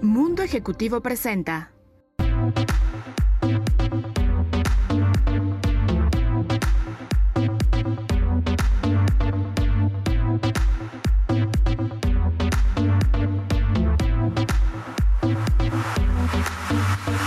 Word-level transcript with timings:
Mundo 0.00 0.44
Ejecutivo 0.44 1.00
presenta. 1.00 1.72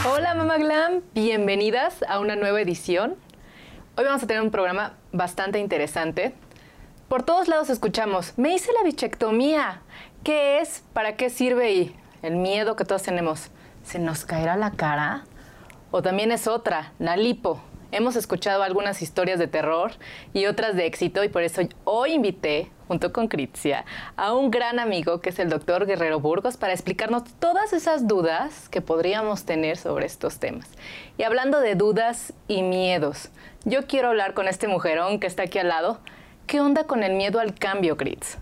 Hola 0.05 0.33
Mama 0.35 0.57
Glam, 0.57 1.01
bienvenidas 1.13 2.03
a 2.07 2.19
una 2.19 2.37
nueva 2.37 2.61
edición. 2.61 3.17
Hoy 3.97 4.05
vamos 4.05 4.23
a 4.23 4.27
tener 4.27 4.41
un 4.41 4.51
programa 4.51 4.93
bastante 5.11 5.59
interesante. 5.59 6.33
Por 7.09 7.23
todos 7.23 7.49
lados 7.49 7.69
escuchamos, 7.69 8.33
me 8.37 8.53
hice 8.53 8.71
la 8.71 8.83
bichectomía. 8.83 9.81
¿Qué 10.23 10.59
es? 10.59 10.85
¿Para 10.93 11.17
qué 11.17 11.29
sirve? 11.29 11.73
Y 11.73 11.95
el 12.21 12.35
miedo 12.35 12.75
que 12.75 12.85
todos 12.85 13.03
tenemos, 13.03 13.49
¿se 13.83 13.99
nos 13.99 14.25
caerá 14.25 14.55
la 14.55 14.71
cara? 14.71 15.23
O 15.91 16.01
también 16.01 16.31
es 16.31 16.47
otra, 16.47 16.93
la 16.99 17.17
lipo. 17.17 17.61
Hemos 17.91 18.15
escuchado 18.15 18.63
algunas 18.63 19.01
historias 19.01 19.37
de 19.37 19.47
terror 19.47 19.91
y 20.33 20.45
otras 20.45 20.75
de 20.77 20.85
éxito 20.85 21.25
y 21.25 21.29
por 21.29 21.43
eso 21.43 21.61
hoy 21.83 22.13
invité, 22.13 22.71
junto 22.87 23.11
con 23.11 23.27
Critia, 23.27 23.83
a 24.15 24.33
un 24.33 24.49
gran 24.49 24.79
amigo 24.79 25.19
que 25.19 25.29
es 25.29 25.39
el 25.39 25.49
doctor 25.49 25.85
Guerrero 25.85 26.21
Burgos 26.21 26.55
para 26.55 26.71
explicarnos 26.71 27.23
todas 27.39 27.73
esas 27.73 28.07
dudas 28.07 28.69
que 28.69 28.79
podríamos 28.79 29.43
tener 29.43 29.75
sobre 29.75 30.05
estos 30.05 30.39
temas. 30.39 30.69
Y 31.17 31.23
hablando 31.23 31.59
de 31.59 31.75
dudas 31.75 32.31
y 32.47 32.63
miedos, 32.63 33.29
yo 33.65 33.85
quiero 33.87 34.07
hablar 34.07 34.33
con 34.33 34.47
este 34.47 34.69
mujerón 34.69 35.19
que 35.19 35.27
está 35.27 35.43
aquí 35.43 35.59
al 35.59 35.67
lado. 35.67 35.99
¿Qué 36.47 36.61
onda 36.61 36.85
con 36.85 37.03
el 37.03 37.13
miedo 37.13 37.41
al 37.41 37.53
cambio, 37.55 37.97
Crits? 37.97 38.37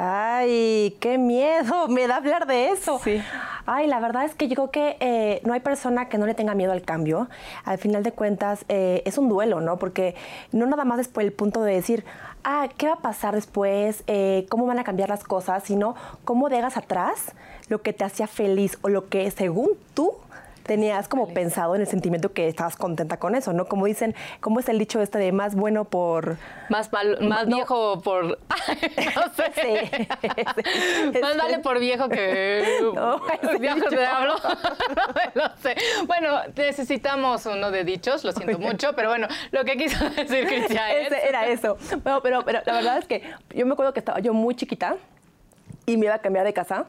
Ay, 0.00 0.96
qué 1.00 1.18
miedo, 1.18 1.88
me 1.88 2.06
da 2.06 2.16
hablar 2.16 2.46
de 2.46 2.70
eso. 2.70 3.00
Sí. 3.02 3.20
Ay, 3.66 3.88
la 3.88 3.98
verdad 3.98 4.24
es 4.24 4.34
que 4.36 4.46
yo 4.46 4.54
creo 4.54 4.70
que 4.70 4.96
eh, 5.00 5.40
no 5.44 5.52
hay 5.54 5.60
persona 5.60 6.08
que 6.08 6.18
no 6.18 6.26
le 6.26 6.34
tenga 6.34 6.54
miedo 6.54 6.70
al 6.70 6.82
cambio. 6.82 7.28
Al 7.64 7.78
final 7.78 8.04
de 8.04 8.12
cuentas, 8.12 8.64
eh, 8.68 9.02
es 9.06 9.18
un 9.18 9.28
duelo, 9.28 9.60
¿no? 9.60 9.76
Porque 9.76 10.14
no 10.52 10.66
nada 10.66 10.84
más 10.84 11.00
es 11.00 11.08
por 11.08 11.24
el 11.24 11.32
punto 11.32 11.62
de 11.62 11.74
decir, 11.74 12.04
ah, 12.44 12.68
¿qué 12.76 12.86
va 12.86 12.94
a 12.94 13.00
pasar 13.00 13.34
después? 13.34 14.04
Eh, 14.06 14.46
¿Cómo 14.48 14.66
van 14.66 14.78
a 14.78 14.84
cambiar 14.84 15.08
las 15.08 15.24
cosas? 15.24 15.64
Sino, 15.64 15.96
¿cómo 16.24 16.48
dejas 16.48 16.76
atrás 16.76 17.32
lo 17.68 17.82
que 17.82 17.92
te 17.92 18.04
hacía 18.04 18.28
feliz 18.28 18.78
o 18.82 18.88
lo 18.88 19.08
que 19.08 19.28
según 19.32 19.70
tú 19.94 20.14
tenías 20.68 21.08
como 21.08 21.28
pensado 21.28 21.74
en 21.74 21.80
el 21.80 21.86
sentimiento 21.86 22.34
que 22.34 22.46
estabas 22.46 22.76
contenta 22.76 23.16
con 23.16 23.34
eso, 23.34 23.54
¿no? 23.54 23.64
Como 23.64 23.86
dicen, 23.86 24.14
¿cómo 24.40 24.60
es 24.60 24.68
el 24.68 24.78
dicho 24.78 25.00
este 25.00 25.18
de 25.18 25.32
más 25.32 25.54
bueno 25.54 25.86
por... 25.86 26.36
Más, 26.68 26.90
más 27.22 27.46
viejo 27.46 28.02
por... 28.02 28.24
no 28.26 29.22
sé. 29.34 29.90
Sí, 31.10 31.20
más 31.22 31.36
vale 31.38 31.58
por 31.60 31.80
viejo 31.80 32.08
que... 32.10 32.78
No, 32.94 33.20
viejo 33.60 33.88
te 33.88 34.04
hablo. 34.04 34.34
no 35.34 35.42
lo 35.42 35.56
sé. 35.56 35.74
Bueno, 36.06 36.38
necesitamos 36.54 37.46
uno 37.46 37.70
de 37.70 37.84
dichos, 37.84 38.22
lo 38.24 38.32
siento 38.32 38.58
mucho, 38.58 38.92
pero 38.94 39.08
bueno, 39.08 39.26
lo 39.52 39.64
que 39.64 39.78
quiso 39.78 40.04
decir 40.10 40.46
Cristian 40.46 40.90
es... 40.90 41.12
Era 41.12 41.46
eso. 41.46 41.78
Bueno, 42.02 42.20
pero, 42.22 42.44
pero 42.44 42.60
la 42.66 42.74
verdad 42.74 42.98
es 42.98 43.06
que 43.06 43.22
yo 43.54 43.64
me 43.64 43.72
acuerdo 43.72 43.94
que 43.94 44.00
estaba 44.00 44.20
yo 44.20 44.34
muy 44.34 44.54
chiquita 44.54 44.96
y 45.86 45.96
me 45.96 46.06
iba 46.06 46.14
a 46.14 46.18
cambiar 46.18 46.44
de 46.44 46.52
casa 46.52 46.84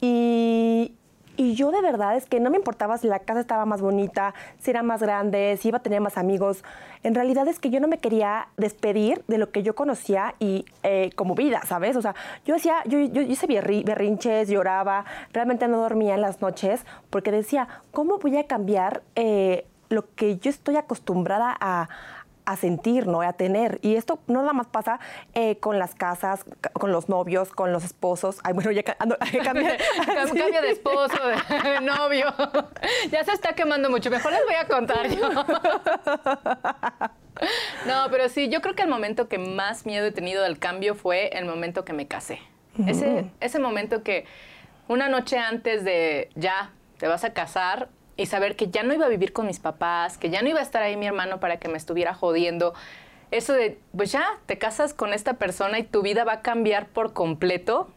y, 0.00 0.92
y 1.38 1.54
yo 1.54 1.70
de 1.70 1.80
verdad 1.80 2.16
es 2.16 2.26
que 2.26 2.40
no 2.40 2.50
me 2.50 2.56
importaba 2.56 2.98
si 2.98 3.06
la 3.06 3.20
casa 3.20 3.40
estaba 3.40 3.64
más 3.64 3.80
bonita, 3.80 4.34
si 4.58 4.70
era 4.70 4.82
más 4.82 5.00
grande, 5.00 5.56
si 5.58 5.68
iba 5.68 5.78
a 5.78 5.82
tener 5.82 6.00
más 6.00 6.18
amigos. 6.18 6.64
En 7.04 7.14
realidad 7.14 7.46
es 7.46 7.60
que 7.60 7.70
yo 7.70 7.78
no 7.78 7.86
me 7.86 7.98
quería 7.98 8.48
despedir 8.56 9.22
de 9.28 9.38
lo 9.38 9.52
que 9.52 9.62
yo 9.62 9.76
conocía 9.76 10.34
y 10.40 10.66
eh, 10.82 11.10
como 11.14 11.36
vida, 11.36 11.62
¿sabes? 11.64 11.94
O 11.94 12.02
sea, 12.02 12.16
yo 12.44 12.54
decía, 12.54 12.82
yo, 12.86 12.98
yo 12.98 13.22
hice 13.22 13.46
berrinches, 13.46 14.48
lloraba, 14.48 15.04
realmente 15.32 15.68
no 15.68 15.78
dormía 15.78 16.16
en 16.16 16.22
las 16.22 16.42
noches 16.42 16.84
porque 17.08 17.30
decía, 17.30 17.68
¿cómo 17.92 18.18
voy 18.18 18.36
a 18.36 18.48
cambiar 18.48 19.02
eh, 19.14 19.64
lo 19.90 20.12
que 20.14 20.38
yo 20.38 20.50
estoy 20.50 20.76
acostumbrada 20.76 21.56
a, 21.60 21.88
a 22.48 22.56
sentir, 22.56 23.06
¿no? 23.06 23.20
A 23.20 23.34
tener. 23.34 23.78
Y 23.82 23.96
esto 23.96 24.20
no 24.26 24.40
nada 24.40 24.54
más 24.54 24.68
pasa 24.68 25.00
eh, 25.34 25.58
con 25.58 25.78
las 25.78 25.94
casas, 25.94 26.46
con 26.72 26.92
los 26.92 27.10
novios, 27.10 27.50
con 27.50 27.72
los 27.72 27.84
esposos. 27.84 28.38
Ay, 28.42 28.54
bueno, 28.54 28.70
ya 28.70 28.82
ando, 28.98 29.18
cambia, 29.44 29.76
cambia 30.06 30.62
de 30.62 30.70
esposo, 30.70 31.18
de 31.28 31.80
novio. 31.82 32.32
Ya 33.10 33.22
se 33.22 33.32
está 33.32 33.52
quemando 33.52 33.90
mucho. 33.90 34.10
Mejor 34.10 34.32
les 34.32 34.44
voy 34.46 34.54
a 34.54 34.66
contar 34.66 35.08
yo. 35.08 35.28
No, 37.86 38.06
pero 38.10 38.30
sí, 38.30 38.48
yo 38.48 38.62
creo 38.62 38.74
que 38.74 38.82
el 38.82 38.88
momento 38.88 39.28
que 39.28 39.36
más 39.36 39.84
miedo 39.84 40.06
he 40.06 40.12
tenido 40.12 40.42
del 40.42 40.58
cambio 40.58 40.94
fue 40.94 41.28
el 41.38 41.44
momento 41.44 41.84
que 41.84 41.92
me 41.92 42.08
casé. 42.08 42.40
Ese, 42.86 43.26
ese 43.40 43.58
momento 43.58 44.02
que 44.02 44.24
una 44.86 45.08
noche 45.08 45.36
antes 45.36 45.84
de 45.84 46.30
ya 46.34 46.70
te 46.96 47.08
vas 47.08 47.24
a 47.24 47.34
casar, 47.34 47.90
y 48.18 48.26
saber 48.26 48.56
que 48.56 48.68
ya 48.68 48.82
no 48.82 48.92
iba 48.92 49.06
a 49.06 49.08
vivir 49.08 49.32
con 49.32 49.46
mis 49.46 49.60
papás, 49.60 50.18
que 50.18 50.28
ya 50.28 50.42
no 50.42 50.48
iba 50.48 50.58
a 50.58 50.62
estar 50.62 50.82
ahí 50.82 50.96
mi 50.96 51.06
hermano 51.06 51.38
para 51.40 51.58
que 51.58 51.68
me 51.68 51.78
estuviera 51.78 52.12
jodiendo. 52.12 52.74
Eso 53.30 53.52
de, 53.52 53.78
pues 53.96 54.10
ya, 54.10 54.26
te 54.46 54.58
casas 54.58 54.92
con 54.92 55.14
esta 55.14 55.34
persona 55.34 55.78
y 55.78 55.84
tu 55.84 56.02
vida 56.02 56.24
va 56.24 56.32
a 56.34 56.42
cambiar 56.42 56.88
por 56.88 57.12
completo. 57.12 57.88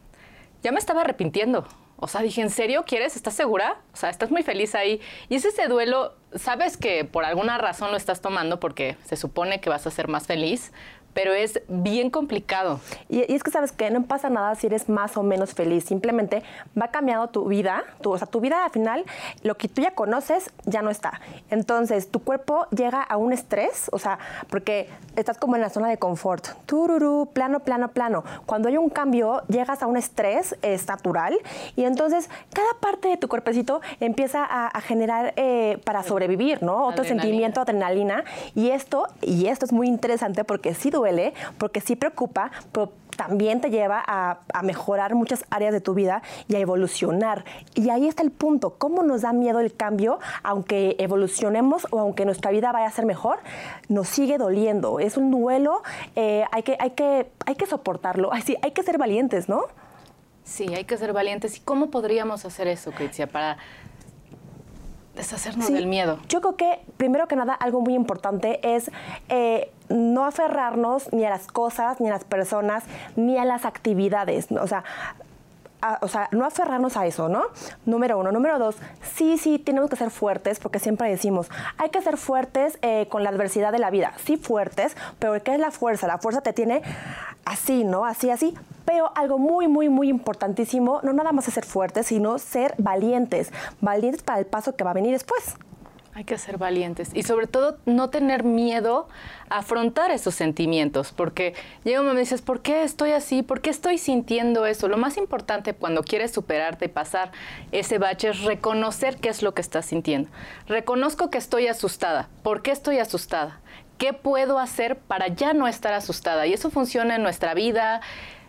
Ya 0.62 0.70
me 0.70 0.78
estaba 0.78 1.00
arrepintiendo. 1.00 1.66
O 1.96 2.06
sea, 2.06 2.22
dije, 2.22 2.40
¿en 2.40 2.50
serio 2.50 2.84
quieres? 2.86 3.16
¿Estás 3.16 3.34
segura? 3.34 3.80
O 3.92 3.96
sea, 3.96 4.10
estás 4.10 4.30
muy 4.30 4.44
feliz 4.44 4.76
ahí. 4.76 5.00
Y 5.28 5.34
es 5.34 5.44
ese 5.44 5.66
duelo, 5.66 6.14
sabes 6.36 6.76
que 6.76 7.04
por 7.04 7.24
alguna 7.24 7.58
razón 7.58 7.90
lo 7.90 7.96
estás 7.96 8.20
tomando 8.20 8.60
porque 8.60 8.96
se 9.04 9.16
supone 9.16 9.60
que 9.60 9.70
vas 9.70 9.86
a 9.88 9.90
ser 9.90 10.06
más 10.06 10.26
feliz, 10.28 10.72
pero 11.14 11.32
es 11.32 11.60
bien 11.68 12.10
complicado. 12.10 12.80
Y, 13.08 13.32
es 13.32 13.42
que 13.42 13.50
sabes 13.50 13.72
que 13.72 13.90
no 13.90 14.02
pasa 14.04 14.30
nada 14.30 14.54
si 14.54 14.66
eres 14.66 14.88
más 14.88 15.16
o 15.16 15.22
menos 15.22 15.54
feliz, 15.54 15.84
simplemente 15.84 16.42
va 16.80 16.88
cambiando 16.88 17.28
tu 17.28 17.46
vida, 17.46 17.84
tu, 18.00 18.12
o 18.12 18.18
sea, 18.18 18.26
tu 18.26 18.40
vida 18.40 18.64
al 18.64 18.70
final, 18.70 19.04
lo 19.42 19.56
que 19.56 19.68
tú 19.68 19.82
ya 19.82 19.92
conoces 19.92 20.50
ya 20.64 20.82
no 20.82 20.90
está. 20.90 21.20
Entonces, 21.50 22.10
tu 22.10 22.20
cuerpo 22.20 22.66
llega 22.70 23.02
a 23.02 23.16
un 23.16 23.32
estrés, 23.32 23.88
o 23.92 23.98
sea, 23.98 24.18
porque 24.48 24.88
estás 25.16 25.38
como 25.38 25.56
en 25.56 25.62
la 25.62 25.70
zona 25.70 25.88
de 25.88 25.98
confort, 25.98 26.48
tururú, 26.66 27.28
plano, 27.32 27.60
plano, 27.60 27.88
plano. 27.88 28.24
Cuando 28.46 28.68
hay 28.68 28.76
un 28.76 28.88
cambio, 28.88 29.42
llegas 29.48 29.82
a 29.82 29.86
un 29.86 29.96
estrés, 29.96 30.56
es 30.62 30.86
natural, 30.88 31.38
y 31.76 31.84
entonces 31.84 32.28
cada 32.52 32.72
parte 32.80 33.08
de 33.08 33.16
tu 33.16 33.28
cuerpecito 33.28 33.80
empieza 34.00 34.44
a, 34.44 34.80
generar 34.80 35.32
eh, 35.36 35.78
para 35.84 36.02
sobrevivir, 36.02 36.62
¿no? 36.62 36.86
Otro 36.86 37.04
sentimiento, 37.04 37.60
adrenalina, 37.60 38.24
y 38.54 38.70
esto, 38.70 39.06
y 39.20 39.46
esto 39.46 39.64
es 39.64 39.72
muy 39.72 39.86
interesante 39.86 40.44
porque 40.44 40.74
sí 40.74 40.90
duele, 41.02 41.34
porque 41.58 41.80
sí 41.80 41.96
preocupa, 41.96 42.52
pero 42.70 42.92
también 43.16 43.60
te 43.60 43.70
lleva 43.70 44.02
a, 44.06 44.38
mejorar 44.62 45.14
muchas 45.14 45.44
áreas 45.50 45.72
de 45.72 45.80
tu 45.80 45.94
vida 45.94 46.22
y 46.46 46.54
a 46.54 46.60
evolucionar. 46.60 47.44
Y 47.74 47.90
ahí 47.90 48.06
está 48.06 48.22
el 48.22 48.30
punto, 48.30 48.76
¿cómo 48.78 49.02
nos 49.02 49.22
da 49.22 49.32
miedo 49.32 49.58
el 49.58 49.74
cambio? 49.74 50.20
Aunque 50.44 50.94
evolucionemos 50.98 51.86
o 51.90 51.98
aunque 51.98 52.24
nuestra 52.24 52.52
vida 52.52 52.70
vaya 52.70 52.86
a 52.86 52.90
ser 52.92 53.04
mejor, 53.04 53.40
nos 53.88 54.08
sigue 54.08 54.38
doliendo. 54.38 55.00
Es 55.00 55.16
un 55.16 55.30
duelo, 55.30 55.82
eh, 56.14 56.44
hay, 56.52 56.62
que, 56.62 56.76
hay, 56.78 56.90
que, 56.90 57.30
hay 57.44 57.54
que 57.56 57.66
soportarlo, 57.66 58.32
Así, 58.32 58.56
hay 58.62 58.70
que 58.70 58.82
ser 58.82 58.98
valientes, 58.98 59.48
¿no? 59.48 59.64
Sí, 60.44 60.72
hay 60.74 60.84
que 60.84 60.96
ser 60.96 61.12
valientes. 61.12 61.56
¿Y 61.56 61.60
cómo 61.60 61.90
podríamos 61.90 62.44
hacer 62.44 62.68
eso, 62.68 62.92
Critia, 62.92 63.26
para 63.26 63.58
deshacernos 65.14 65.72
del 65.72 65.86
miedo? 65.86 66.18
Yo 66.28 66.40
creo 66.40 66.56
que, 66.56 66.80
primero 66.96 67.28
que 67.28 67.36
nada, 67.36 67.54
algo 67.54 67.80
muy 67.80 67.94
importante 67.94 68.60
es 68.74 68.90
eh, 69.28 69.70
no 69.88 70.24
aferrarnos 70.24 71.12
ni 71.12 71.24
a 71.24 71.30
las 71.30 71.46
cosas, 71.46 72.00
ni 72.00 72.08
a 72.08 72.12
las 72.12 72.24
personas, 72.24 72.84
ni 73.16 73.38
a 73.38 73.44
las 73.44 73.64
actividades. 73.64 74.50
O 74.52 74.66
sea, 74.66 74.84
o 76.00 76.08
sea, 76.08 76.28
no 76.32 76.44
aferrarnos 76.44 76.96
a 76.96 77.06
eso, 77.06 77.28
¿no? 77.28 77.44
Número 77.86 78.18
uno. 78.18 78.32
Número 78.32 78.58
dos, 78.58 78.76
sí, 79.14 79.38
sí, 79.38 79.58
tenemos 79.58 79.90
que 79.90 79.96
ser 79.96 80.10
fuertes, 80.10 80.58
porque 80.60 80.78
siempre 80.78 81.08
decimos, 81.08 81.50
hay 81.78 81.90
que 81.90 82.00
ser 82.00 82.16
fuertes 82.16 82.78
eh, 82.82 83.06
con 83.08 83.22
la 83.22 83.30
adversidad 83.30 83.72
de 83.72 83.78
la 83.78 83.90
vida. 83.90 84.12
Sí, 84.24 84.36
fuertes, 84.36 84.96
pero 85.18 85.42
¿qué 85.42 85.54
es 85.54 85.60
la 85.60 85.70
fuerza? 85.70 86.06
La 86.06 86.18
fuerza 86.18 86.40
te 86.40 86.52
tiene 86.52 86.82
así, 87.44 87.84
¿no? 87.84 88.04
Así, 88.04 88.30
así. 88.30 88.54
Pero 88.84 89.12
algo 89.14 89.38
muy, 89.38 89.68
muy, 89.68 89.88
muy 89.88 90.08
importantísimo, 90.08 91.00
no 91.02 91.12
nada 91.12 91.32
más 91.32 91.48
es 91.48 91.54
ser 91.54 91.64
fuertes, 91.64 92.06
sino 92.06 92.38
ser 92.38 92.74
valientes. 92.78 93.52
Valientes 93.80 94.22
para 94.22 94.38
el 94.38 94.46
paso 94.46 94.74
que 94.74 94.84
va 94.84 94.90
a 94.90 94.94
venir 94.94 95.12
después. 95.12 95.56
Hay 96.14 96.24
que 96.24 96.36
ser 96.36 96.58
valientes 96.58 97.10
y 97.14 97.22
sobre 97.22 97.46
todo 97.46 97.78
no 97.86 98.10
tener 98.10 98.44
miedo 98.44 99.08
a 99.48 99.58
afrontar 99.58 100.10
esos 100.10 100.34
sentimientos, 100.34 101.10
porque 101.10 101.54
llega 101.84 102.00
un 102.00 102.06
momento 102.06 102.20
y 102.20 102.24
dices, 102.24 102.42
¿por 102.42 102.60
qué 102.60 102.82
estoy 102.82 103.12
así? 103.12 103.42
¿Por 103.42 103.62
qué 103.62 103.70
estoy 103.70 103.96
sintiendo 103.96 104.66
eso? 104.66 104.88
Lo 104.88 104.98
más 104.98 105.16
importante 105.16 105.72
cuando 105.72 106.02
quieres 106.02 106.30
superarte 106.30 106.84
y 106.84 106.88
pasar 106.88 107.32
ese 107.72 107.96
bache 107.96 108.28
es 108.28 108.42
reconocer 108.42 109.16
qué 109.16 109.30
es 109.30 109.42
lo 109.42 109.54
que 109.54 109.62
estás 109.62 109.86
sintiendo. 109.86 110.28
Reconozco 110.66 111.30
que 111.30 111.38
estoy 111.38 111.66
asustada. 111.66 112.28
¿Por 112.42 112.60
qué 112.60 112.72
estoy 112.72 112.98
asustada? 112.98 113.60
¿Qué 113.96 114.12
puedo 114.12 114.58
hacer 114.58 114.98
para 114.98 115.28
ya 115.28 115.54
no 115.54 115.66
estar 115.66 115.94
asustada? 115.94 116.46
Y 116.46 116.52
eso 116.52 116.70
funciona 116.70 117.16
en 117.16 117.22
nuestra 117.22 117.54
vida, 117.54 118.02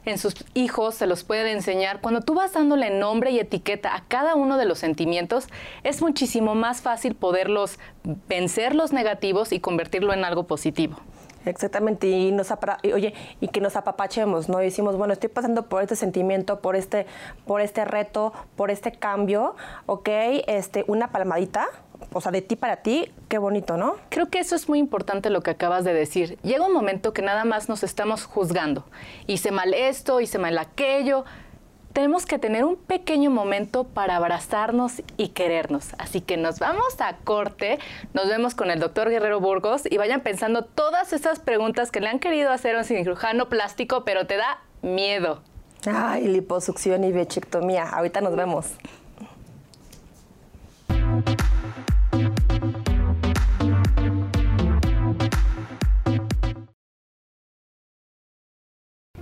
en 0.05 0.17
sus 0.17 0.35
hijos, 0.53 0.95
se 0.95 1.07
los 1.07 1.23
puede 1.23 1.51
enseñar. 1.51 2.01
Cuando 2.01 2.21
tú 2.21 2.33
vas 2.33 2.53
dándole 2.53 2.89
nombre 2.89 3.31
y 3.31 3.39
etiqueta 3.39 3.95
a 3.95 4.03
cada 4.07 4.35
uno 4.35 4.57
de 4.57 4.65
los 4.65 4.79
sentimientos, 4.79 5.47
es 5.83 6.01
muchísimo 6.01 6.55
más 6.55 6.81
fácil 6.81 7.15
poderlos 7.15 7.79
vencer 8.27 8.75
los 8.75 8.94
negativos 8.94 9.51
y 9.51 9.59
convertirlo 9.59 10.13
en 10.13 10.25
algo 10.25 10.44
positivo. 10.45 10.97
Exactamente, 11.45 12.07
y 12.07 12.31
nos 12.31 12.53
y, 12.83 12.94
oye, 12.94 13.13
y 13.41 13.50
que 13.50 13.59
nos 13.59 13.75
apapachemos, 13.75 14.47
¿no? 14.47 14.61
Y 14.61 14.65
decimos, 14.65 14.95
bueno, 14.95 15.11
estoy 15.13 15.29
pasando 15.29 15.63
por 15.63 15.81
este 15.81 15.97
sentimiento, 15.97 16.61
por 16.61 16.77
este, 16.77 17.05
por 17.45 17.59
este 17.59 17.83
reto, 17.83 18.33
por 18.55 18.71
este 18.71 18.94
cambio, 18.94 19.55
ok, 19.85 20.07
este, 20.47 20.85
una 20.88 21.11
palmadita, 21.11 21.67
o 22.11 22.21
sea, 22.21 22.31
de 22.31 22.41
ti 22.41 22.55
para 22.55 22.77
ti, 22.77 23.11
qué 23.29 23.38
bonito, 23.38 23.77
¿no? 23.77 23.95
Creo 24.09 24.29
que 24.29 24.39
eso 24.39 24.55
es 24.55 24.67
muy 24.67 24.79
importante 24.79 25.29
lo 25.29 25.41
que 25.41 25.51
acabas 25.51 25.83
de 25.83 25.94
decir. 25.94 26.38
Llega 26.44 26.65
un 26.65 26.73
momento 26.73 27.13
que 27.13 27.21
nada 27.21 27.45
más 27.45 27.69
nos 27.69 27.83
estamos 27.83 28.25
juzgando. 28.25 28.85
Hice 29.27 29.51
mal 29.51 29.73
esto, 29.73 30.19
hice 30.19 30.38
mal 30.39 30.57
aquello. 30.57 31.25
Tenemos 31.94 32.25
que 32.25 32.39
tener 32.39 32.65
un 32.65 32.75
pequeño 32.75 33.29
momento 33.29 33.83
para 33.83 34.15
abrazarnos 34.15 35.03
y 35.17 35.29
querernos. 35.29 35.89
Así 36.00 36.21
que 36.21 36.38
nos 36.38 36.57
vamos 36.57 37.00
a 37.00 37.17
corte, 37.17 37.77
nos 38.13 38.27
vemos 38.27 38.55
con 38.55 38.71
el 38.71 38.79
doctor 38.79 39.09
Guerrero 39.09 39.39
Burgos 39.39 39.83
y 39.89 39.97
vayan 39.97 40.21
pensando 40.21 40.65
todas 40.65 41.13
esas 41.13 41.39
preguntas 41.39 41.91
que 41.91 42.01
le 42.01 42.07
han 42.07 42.19
querido 42.19 42.51
hacer 42.51 42.75
a 42.75 42.79
un 42.79 42.83
cirujano 42.83 43.47
plástico, 43.47 44.03
pero 44.05 44.25
te 44.25 44.38
da 44.38 44.59
miedo. 44.81 45.41
Ay, 45.85 46.27
liposucción 46.27 47.03
y 47.03 47.11
bichectomía, 47.11 47.89
ahorita 47.89 48.21
nos 48.21 48.35
vemos. 48.35 48.71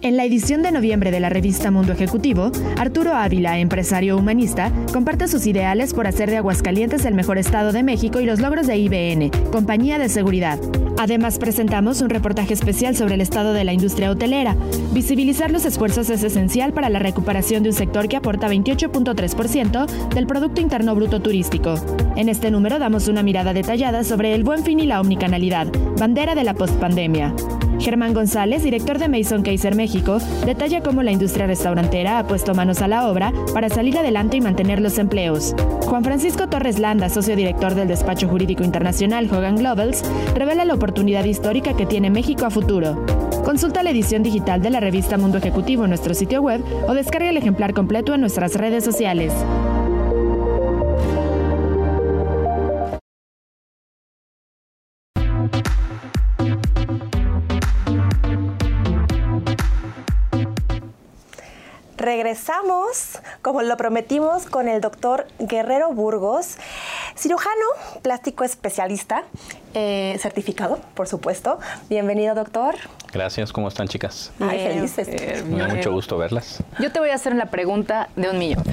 En 0.03 0.17
la 0.17 0.25
edición 0.25 0.63
de 0.63 0.71
noviembre 0.71 1.11
de 1.11 1.19
la 1.19 1.29
revista 1.29 1.69
Mundo 1.69 1.93
Ejecutivo, 1.93 2.51
Arturo 2.75 3.13
Ávila, 3.13 3.59
empresario 3.59 4.17
humanista, 4.17 4.71
comparte 4.91 5.27
sus 5.27 5.45
ideales 5.45 5.93
por 5.93 6.07
hacer 6.07 6.31
de 6.31 6.37
Aguascalientes 6.37 7.05
el 7.05 7.13
mejor 7.13 7.37
estado 7.37 7.71
de 7.71 7.83
México 7.83 8.19
y 8.19 8.25
los 8.25 8.39
logros 8.39 8.65
de 8.65 8.77
IBN, 8.77 9.29
compañía 9.51 9.99
de 9.99 10.09
seguridad. 10.09 10.57
Además, 10.97 11.37
presentamos 11.37 12.01
un 12.01 12.09
reportaje 12.09 12.55
especial 12.55 12.95
sobre 12.95 13.13
el 13.13 13.21
estado 13.21 13.53
de 13.53 13.63
la 13.63 13.73
industria 13.73 14.09
hotelera. 14.09 14.55
Visibilizar 14.91 15.51
los 15.51 15.65
esfuerzos 15.65 16.09
es 16.09 16.23
esencial 16.23 16.73
para 16.73 16.89
la 16.89 16.97
recuperación 16.97 17.61
de 17.61 17.69
un 17.69 17.75
sector 17.75 18.07
que 18.07 18.17
aporta 18.17 18.49
28.3% 18.49 19.85
del 20.15 20.25
Producto 20.25 20.61
Interno 20.61 20.95
Bruto 20.95 21.21
Turístico. 21.21 21.75
En 22.15 22.27
este 22.27 22.49
número 22.49 22.79
damos 22.79 23.07
una 23.07 23.21
mirada 23.21 23.53
detallada 23.53 24.03
sobre 24.03 24.33
el 24.33 24.43
buen 24.43 24.63
fin 24.63 24.79
y 24.79 24.87
la 24.87 24.99
omnicanalidad, 24.99 25.67
bandera 25.99 26.33
de 26.33 26.43
la 26.43 26.55
postpandemia. 26.55 27.35
Germán 27.81 28.13
González, 28.13 28.61
director 28.61 28.99
de 28.99 29.09
Mason 29.09 29.41
Kaiser 29.41 29.75
México, 29.75 30.19
detalla 30.45 30.81
cómo 30.81 31.01
la 31.01 31.11
industria 31.11 31.47
restaurantera 31.47 32.19
ha 32.19 32.27
puesto 32.27 32.53
manos 32.53 32.81
a 32.81 32.87
la 32.87 33.09
obra 33.09 33.33
para 33.53 33.69
salir 33.69 33.97
adelante 33.97 34.37
y 34.37 34.41
mantener 34.41 34.79
los 34.79 34.99
empleos. 34.99 35.55
Juan 35.87 36.03
Francisco 36.03 36.47
Torres 36.47 36.77
Landa, 36.77 37.09
socio 37.09 37.35
director 37.35 37.73
del 37.73 37.87
despacho 37.87 38.27
jurídico 38.27 38.63
internacional 38.63 39.27
Hogan 39.31 39.57
Globals, 39.57 40.03
revela 40.35 40.63
la 40.63 40.75
oportunidad 40.75 41.25
histórica 41.25 41.75
que 41.75 41.87
tiene 41.87 42.11
México 42.11 42.45
a 42.45 42.51
futuro. 42.51 43.03
Consulta 43.43 43.81
la 43.81 43.89
edición 43.89 44.21
digital 44.21 44.61
de 44.61 44.69
la 44.69 44.79
revista 44.79 45.17
Mundo 45.17 45.39
Ejecutivo 45.39 45.83
en 45.83 45.89
nuestro 45.89 46.13
sitio 46.13 46.41
web 46.41 46.63
o 46.87 46.93
descarga 46.93 47.31
el 47.31 47.37
ejemplar 47.37 47.73
completo 47.73 48.13
en 48.13 48.21
nuestras 48.21 48.53
redes 48.53 48.85
sociales. 48.85 49.33
Regresamos, 62.15 63.19
como 63.41 63.61
lo 63.61 63.77
prometimos, 63.77 64.45
con 64.45 64.67
el 64.67 64.81
doctor 64.81 65.27
Guerrero 65.39 65.93
Burgos, 65.93 66.57
cirujano 67.15 67.55
plástico 68.01 68.43
especialista, 68.43 69.23
eh, 69.73 70.17
certificado, 70.19 70.81
por 70.93 71.07
supuesto. 71.07 71.57
Bienvenido, 71.89 72.35
doctor. 72.35 72.75
Gracias, 73.13 73.53
¿cómo 73.53 73.69
están 73.69 73.87
chicas? 73.87 74.33
Ay, 74.41 74.57
Bien, 74.57 74.89
felices. 74.89 75.45
Me 75.45 75.59
da 75.59 75.65
bien. 75.67 75.77
mucho 75.77 75.93
gusto 75.93 76.17
verlas. 76.17 76.61
Yo 76.79 76.91
te 76.91 76.99
voy 76.99 77.11
a 77.11 77.15
hacer 77.15 77.33
la 77.33 77.45
pregunta 77.45 78.09
de 78.17 78.29
un 78.29 78.39
millón, 78.39 78.65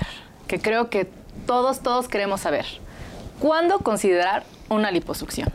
que 0.48 0.58
creo 0.60 0.90
que 0.90 1.08
todos, 1.46 1.78
todos 1.78 2.08
queremos 2.08 2.40
saber. 2.40 2.66
¿Cuándo 3.38 3.78
considerar 3.78 4.42
una 4.68 4.90
liposucción? 4.90 5.48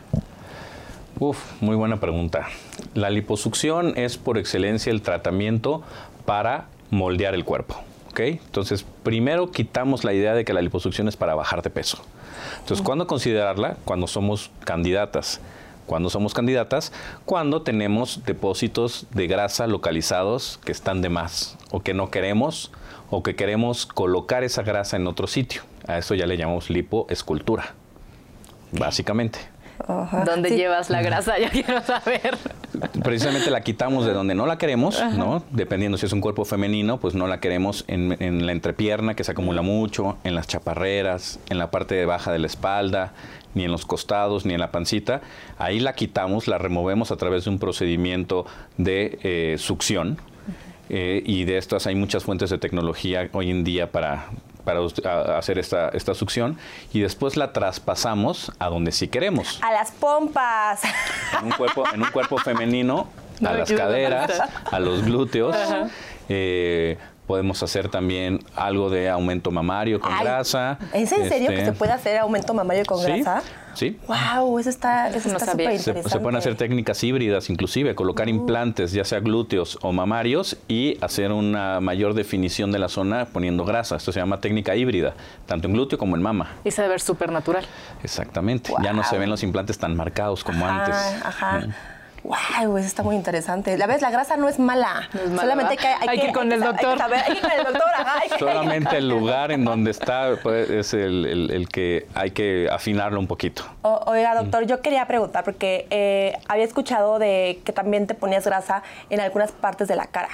Uf, 1.18 1.60
muy 1.60 1.76
buena 1.76 2.00
pregunta. 2.00 2.46
La 2.94 3.10
liposucción 3.10 3.92
es 3.98 4.16
por 4.16 4.38
excelencia 4.38 4.90
el 4.90 5.02
tratamiento 5.02 5.82
para 6.24 6.64
moldear 6.94 7.34
el 7.34 7.44
cuerpo. 7.44 7.76
Entonces, 8.16 8.84
primero 9.02 9.50
quitamos 9.50 10.04
la 10.04 10.12
idea 10.12 10.34
de 10.34 10.44
que 10.44 10.52
la 10.52 10.62
liposucción 10.62 11.08
es 11.08 11.16
para 11.16 11.34
bajar 11.34 11.62
de 11.62 11.70
peso. 11.70 11.98
Entonces, 12.60 12.84
¿cuándo 12.84 13.06
considerarla? 13.06 13.76
Cuando 13.84 14.06
somos 14.06 14.50
candidatas. 14.64 15.40
Cuando 15.86 16.08
somos 16.08 16.32
candidatas, 16.32 16.92
cuando 17.26 17.60
tenemos 17.60 18.22
depósitos 18.24 19.06
de 19.10 19.26
grasa 19.26 19.66
localizados 19.66 20.58
que 20.64 20.72
están 20.72 21.02
de 21.02 21.10
más 21.10 21.58
o 21.72 21.80
que 21.80 21.92
no 21.92 22.10
queremos 22.10 22.72
o 23.10 23.22
que 23.22 23.36
queremos 23.36 23.84
colocar 23.84 24.44
esa 24.44 24.62
grasa 24.62 24.96
en 24.96 25.06
otro 25.06 25.26
sitio. 25.26 25.60
A 25.86 25.98
eso 25.98 26.14
ya 26.14 26.26
le 26.26 26.38
llamamos 26.38 26.70
lipoescultura, 26.70 27.74
básicamente. 28.72 29.53
Ajá. 29.86 30.24
¿Dónde 30.24 30.50
Sí. 30.50 30.56
llevas 30.56 30.90
la 30.90 31.02
grasa? 31.02 31.34
Ya 31.40 31.50
quiero 31.50 31.82
saber. 31.82 32.36
precisamente 33.02 33.50
la 33.50 33.62
quitamos 33.62 34.06
de 34.06 34.12
donde 34.12 34.34
no 34.34 34.46
la 34.46 34.58
queremos, 34.58 35.02
¿no? 35.16 35.42
Dependiendo 35.50 35.98
si 35.98 36.06
es 36.06 36.12
un 36.12 36.20
cuerpo 36.20 36.44
femenino, 36.44 36.98
pues 36.98 37.14
no 37.14 37.26
la 37.26 37.40
queremos 37.40 37.84
en, 37.88 38.16
en 38.20 38.46
la 38.46 38.52
entrepierna, 38.52 39.14
que 39.14 39.24
se 39.24 39.32
acumula 39.32 39.62
mucho, 39.62 40.16
en 40.24 40.34
las 40.34 40.46
chaparreras, 40.46 41.38
en 41.50 41.58
la 41.58 41.70
parte 41.70 41.94
de 41.94 42.06
baja 42.06 42.32
de 42.32 42.38
la 42.38 42.46
espalda, 42.46 43.12
ni 43.54 43.64
en 43.64 43.70
los 43.72 43.86
costados, 43.86 44.44
ni 44.46 44.54
en 44.54 44.60
la 44.60 44.70
pancita. 44.72 45.20
Ahí 45.58 45.80
la 45.80 45.92
quitamos, 45.92 46.48
la 46.48 46.58
removemos 46.58 47.10
a 47.12 47.16
través 47.16 47.44
de 47.44 47.50
un 47.50 47.58
procedimiento 47.58 48.46
de 48.76 49.18
eh, 49.22 49.56
succión. 49.58 50.18
Eh, 50.90 51.22
y 51.24 51.44
de 51.44 51.56
estas 51.56 51.86
hay 51.86 51.94
muchas 51.94 52.24
fuentes 52.24 52.50
de 52.50 52.58
tecnología 52.58 53.28
hoy 53.32 53.50
en 53.50 53.64
día 53.64 53.90
para, 53.90 54.26
para 54.64 54.80
hacer 55.38 55.58
esta, 55.58 55.88
esta 55.90 56.14
succión. 56.14 56.58
Y 56.92 57.00
después 57.00 57.36
la 57.36 57.52
traspasamos 57.52 58.52
a 58.58 58.68
donde 58.68 58.92
sí 58.92 59.08
queremos 59.08 59.60
A 59.62 59.72
las 59.72 59.90
pompas. 59.92 60.82
en 61.38 61.46
un 61.46 61.52
cuerpo, 61.52 61.84
en 61.92 62.02
un 62.02 62.10
cuerpo 62.10 62.38
femenino, 62.38 63.08
No 63.40 63.48
a 63.50 63.54
las 63.54 63.72
caderas, 63.72 64.42
a 64.70 64.78
los 64.78 65.02
glúteos. 65.04 65.56
Eh, 66.28 66.96
podemos 67.26 67.62
hacer 67.62 67.88
también 67.88 68.40
algo 68.54 68.90
de 68.90 69.08
aumento 69.08 69.50
mamario 69.50 70.00
con 70.00 70.12
Ay, 70.12 70.24
grasa. 70.24 70.78
¿Es 70.92 71.10
en 71.12 71.28
serio 71.28 71.48
que 71.48 71.54
Este, 71.54 71.66
se 71.66 71.72
puede 71.72 71.92
hacer 71.92 72.18
aumento 72.18 72.52
mamario 72.54 72.84
con 72.84 72.98
sí, 72.98 73.06
grasa? 73.06 73.42
Sí. 73.74 73.98
Wow, 74.06 74.58
eso 74.60 74.70
está, 74.70 75.08
eso 75.08 75.28
No 75.30 75.36
está 75.36 75.52
súper 75.52 75.66
Se, 75.66 75.74
interesante. 75.74 76.08
se 76.10 76.20
pueden 76.20 76.36
hacer 76.36 76.54
técnicas 76.56 77.02
híbridas, 77.02 77.50
inclusive 77.50 77.94
colocar 77.94 78.28
implantes, 78.28 78.92
ya 78.92 79.04
sea 79.04 79.18
glúteos 79.20 79.78
o 79.82 79.92
mamarios, 79.92 80.56
y 80.68 80.96
hacer 81.00 81.32
una 81.32 81.80
mayor 81.80 82.14
definición 82.14 82.70
de 82.70 82.78
la 82.78 82.88
zona 82.88 83.24
poniendo 83.26 83.64
grasa. 83.64 83.96
Esto 83.96 84.12
se 84.12 84.20
llama 84.20 84.40
técnica 84.40 84.76
híbrida, 84.76 85.14
tanto 85.46 85.66
en 85.66 85.74
glúteo 85.74 85.98
como 85.98 86.14
en 86.14 86.22
mama. 86.22 86.52
Y 86.64 86.70
se 86.70 86.82
debe 86.82 86.92
ver 86.92 87.00
súper 87.00 87.32
natural. 87.32 87.64
Exactamente. 88.04 88.72
Ya 88.82 88.92
no 88.92 89.02
se 89.02 89.18
ven 89.18 89.30
los 89.30 89.42
implantes 89.42 89.78
tan 89.78 89.96
marcados 89.96 90.44
como 90.44 90.66
Ajá, 90.66 90.84
antes. 90.84 91.24
Ajá. 91.24 91.60
Mm. 91.66 91.74
Wow, 92.24 92.78
eso 92.78 92.86
está 92.86 93.02
muy 93.02 93.16
interesante. 93.16 93.76
La 93.76 93.86
ves, 93.86 94.00
la 94.00 94.10
grasa 94.10 94.38
no 94.38 94.48
es 94.48 94.58
mala. 94.58 95.10
No 95.12 95.20
es 95.20 95.28
mala, 95.28 95.42
Solamente 95.42 95.76
que 95.76 95.86
hay, 95.86 96.08
Hay 96.08 96.18
que 96.20 96.26
ir 96.28 96.32
con 96.32 96.50
el 96.50 96.62
hay 96.62 96.68
doctor. 96.68 96.96
saber- 96.98 97.20
Hay 97.20 97.32
que 97.32 97.38
ir 97.38 97.40
con 97.42 97.50
el 97.52 97.64
doctor, 97.64 97.82
ajá, 97.94 98.18
hay 98.22 98.28
que- 98.30 98.38
Solamente 98.38 98.96
el 98.96 99.08
lugar 99.10 99.52
en 99.52 99.64
donde 99.66 99.90
está 99.90 100.36
pues, 100.42 100.70
es 100.70 100.94
el, 100.94 101.26
el- 101.26 101.50
el 101.50 101.68
que 101.68 102.06
hay 102.14 102.30
que 102.30 102.68
afinarlo 102.72 103.20
un 103.20 103.26
poquito. 103.26 103.64
O- 103.82 104.04
oiga, 104.06 104.34
doctor, 104.34 104.66
yo 104.66 104.80
quería 104.80 105.06
preguntar, 105.06 105.44
porque 105.44 105.86
eh, 105.90 106.32
había 106.48 106.64
escuchado 106.64 107.18
de 107.18 107.60
que 107.62 107.72
también 107.74 108.06
te 108.06 108.14
ponías 108.14 108.46
grasa 108.46 108.82
en 109.10 109.20
algunas 109.20 109.52
partes 109.52 109.86
de 109.86 109.96
la 109.96 110.06
cara. 110.06 110.30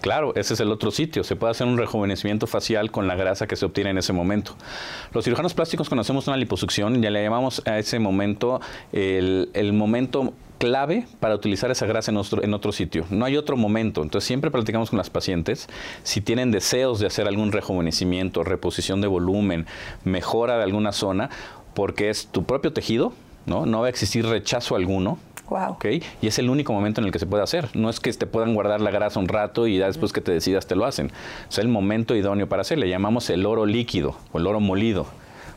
Claro, 0.00 0.32
ese 0.36 0.54
es 0.54 0.60
el 0.60 0.70
otro 0.70 0.92
sitio. 0.92 1.24
Se 1.24 1.34
puede 1.34 1.50
hacer 1.50 1.66
un 1.66 1.76
rejuvenecimiento 1.76 2.46
facial 2.46 2.92
con 2.92 3.08
la 3.08 3.16
grasa 3.16 3.48
que 3.48 3.56
se 3.56 3.64
obtiene 3.66 3.90
en 3.90 3.98
ese 3.98 4.12
momento. 4.12 4.54
Los 5.12 5.24
cirujanos 5.24 5.54
plásticos 5.54 5.88
cuando 5.88 6.02
hacemos 6.02 6.28
una 6.28 6.36
liposucción, 6.36 7.02
ya 7.02 7.10
le 7.10 7.20
llamamos 7.22 7.62
a 7.66 7.78
ese 7.78 7.98
momento 7.98 8.60
el, 8.92 9.50
el 9.54 9.72
momento 9.72 10.34
clave 10.62 11.08
para 11.18 11.34
utilizar 11.34 11.72
esa 11.72 11.86
grasa 11.86 12.12
en 12.12 12.16
otro, 12.18 12.40
en 12.40 12.54
otro 12.54 12.70
sitio. 12.70 13.04
No 13.10 13.24
hay 13.24 13.36
otro 13.36 13.56
momento. 13.56 14.00
Entonces 14.00 14.28
siempre 14.28 14.48
platicamos 14.48 14.90
con 14.90 14.96
las 14.96 15.10
pacientes 15.10 15.68
si 16.04 16.20
tienen 16.20 16.52
deseos 16.52 17.00
de 17.00 17.08
hacer 17.08 17.26
algún 17.26 17.50
rejuvenecimiento, 17.50 18.44
reposición 18.44 19.00
de 19.00 19.08
volumen, 19.08 19.66
mejora 20.04 20.58
de 20.58 20.62
alguna 20.62 20.92
zona, 20.92 21.30
porque 21.74 22.10
es 22.10 22.28
tu 22.28 22.44
propio 22.44 22.72
tejido, 22.72 23.12
¿no? 23.44 23.66
No 23.66 23.80
va 23.80 23.88
a 23.88 23.90
existir 23.90 24.24
rechazo 24.24 24.76
alguno. 24.76 25.18
Wow. 25.48 25.78
Y 25.82 26.26
es 26.28 26.38
el 26.38 26.48
único 26.48 26.72
momento 26.72 27.00
en 27.00 27.08
el 27.08 27.12
que 27.12 27.18
se 27.18 27.26
puede 27.26 27.42
hacer. 27.42 27.68
No 27.74 27.90
es 27.90 27.98
que 27.98 28.12
te 28.12 28.26
puedan 28.26 28.54
guardar 28.54 28.80
la 28.80 28.92
grasa 28.92 29.18
un 29.18 29.26
rato 29.26 29.66
y 29.66 29.78
ya 29.78 29.88
después 29.88 30.12
que 30.12 30.20
te 30.20 30.30
decidas 30.30 30.68
te 30.68 30.76
lo 30.76 30.84
hacen. 30.84 31.10
Es 31.50 31.58
el 31.58 31.66
momento 31.66 32.14
idóneo 32.14 32.48
para 32.48 32.60
hacer. 32.60 32.78
Le 32.78 32.88
llamamos 32.88 33.28
el 33.30 33.46
oro 33.46 33.66
líquido 33.66 34.14
o 34.30 34.38
el 34.38 34.46
oro 34.46 34.60
molido. 34.60 35.08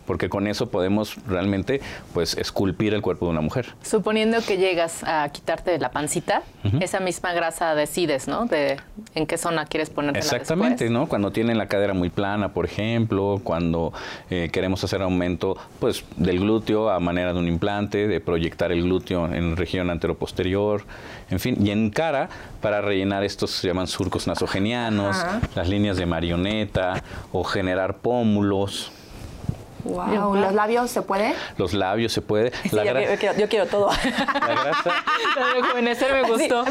Porque 0.06 0.30
con 0.30 0.48
eso 0.48 0.70
podemos 0.70 1.18
realmente 1.28 1.82
pues 2.14 2.38
esculpir 2.38 2.94
el 2.94 3.02
cuerpo 3.02 3.26
de 3.26 3.32
una 3.32 3.42
mujer. 3.42 3.68
Suponiendo 3.82 4.42
que 4.42 4.58
llegas 4.58 5.04
a 5.04 5.30
quitarte 5.30 5.78
la 5.80 5.92
pancita, 5.92 6.44
esa 6.80 7.00
misma 7.00 7.34
grasa 7.34 7.76
decides, 7.76 8.28
¿no? 8.28 8.46
De 8.46 8.78
en 9.14 9.28
qué 9.28 9.38
zona 9.38 9.66
quieres 9.66 9.90
ponerte 9.90 10.20
Exactamente, 10.20 10.90
¿no? 10.90 11.08
Cuando 11.08 11.32
tienen 11.32 11.58
la 11.58 11.68
cadera 11.68 11.94
muy 11.94 12.10
plana, 12.10 12.54
por 12.54 12.66
ejemplo, 12.66 13.40
cuando 13.44 13.94
eh, 14.30 14.50
queremos 14.52 14.84
hacer 14.84 15.02
aumento 15.02 15.58
pues 15.80 16.04
del 16.18 16.40
glúteo 16.40 16.90
a 16.90 17.00
manera 17.00 17.34
de 17.34 17.40
un 17.40 17.48
implante, 17.48 18.08
de 18.08 18.20
proyectar 18.20 18.72
el 18.72 18.84
glúteo 18.84 19.28
en 19.28 19.56
región 19.58 19.90
anteroposterior, 19.90 20.84
en 21.30 21.40
fin, 21.40 21.58
y 21.60 21.72
en 21.72 21.90
cara 21.90 22.30
para 22.62 22.82
rellenar 22.82 23.24
estos 23.24 23.52
se 23.52 23.68
llaman 23.68 23.88
surcos 23.88 24.28
nasogenianos, 24.28 25.18
las 25.56 25.70
líneas 25.70 25.98
de 25.98 26.06
marioneta 26.06 27.04
o 27.32 27.44
generar 27.44 27.98
pómulos. 27.98 28.92
Wow. 29.86 30.36
¿Los 30.36 30.54
labios 30.54 30.90
se 30.90 31.04
puede? 31.04 31.36
Los 31.58 31.74
labios 31.74 32.12
se 32.12 32.22
puede. 32.22 32.52
yo, 32.72 33.48
quiero, 33.48 33.68
todo. 33.68 33.90
La 33.90 34.64
grasa. 34.64 34.94
me 36.14 36.24
gustó. 36.28 36.66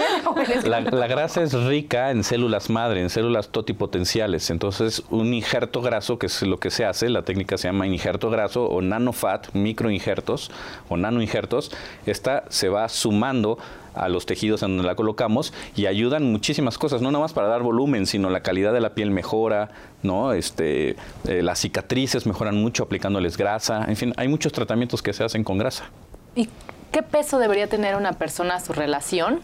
la, 0.69 0.81
la, 0.81 1.07
grasa 1.07 1.43
es 1.43 1.53
rica 1.53 2.11
en 2.11 2.25
células 2.25 2.71
madre, 2.71 3.01
en 3.01 3.11
células 3.11 3.49
totipotenciales. 3.49 4.51
Entonces, 4.51 5.03
un 5.11 5.33
injerto 5.33 5.81
graso, 5.81 6.19
que 6.19 6.27
es 6.27 6.43
lo 6.43 6.59
que 6.59 6.71
se 6.71 6.85
hace, 6.85 7.09
la 7.09 7.23
técnica 7.23 7.57
se 7.57 7.69
llama 7.69 7.87
injerto 7.87 8.31
graso 8.31 8.65
o 8.67 8.83
nanofat, 8.83 9.53
microinjertos 9.53 10.51
o 10.89 10.97
nanoinjertos, 10.97 11.71
esta 12.07 12.45
se 12.49 12.69
va 12.69 12.89
sumando 12.89 13.59
a 13.95 14.09
los 14.09 14.27
tejidos 14.27 14.63
en 14.63 14.77
donde 14.77 14.85
la 14.85 14.95
colocamos 14.95 15.53
y 15.77 15.87
ayudan 15.87 16.31
muchísimas 16.31 16.79
cosas, 16.79 17.03
no 17.03 17.11
nada 17.11 17.23
más 17.23 17.33
para 17.33 17.49
dar 17.49 17.63
volumen, 17.63 18.07
sino 18.07 18.31
la 18.31 18.41
calidad 18.41 18.73
de 18.73 18.81
la 18.81 18.95
piel 18.95 19.11
mejora, 19.11 19.71
¿no? 20.03 20.33
Este, 20.33 20.97
eh, 21.27 21.43
las 21.43 21.61
cicatrices 21.61 22.27
mejoran 22.27 22.57
mucho 22.57 22.83
aplicándoles 22.85 23.37
grasa, 23.37 23.85
en 23.87 23.97
fin, 23.97 24.15
hay 24.17 24.29
muchos 24.29 24.53
tratamientos 24.53 25.03
que 25.03 25.13
se 25.13 25.25
hacen 25.25 25.45
con 25.45 25.59
grasa. 25.59 25.85
¿Y 26.35 26.49
qué 26.93 27.03
peso 27.03 27.39
debería 27.39 27.69
tener 27.69 27.97
una 27.97 28.13
persona 28.13 28.57
a 28.57 28.61
su 28.61 28.73
relación 28.73 29.41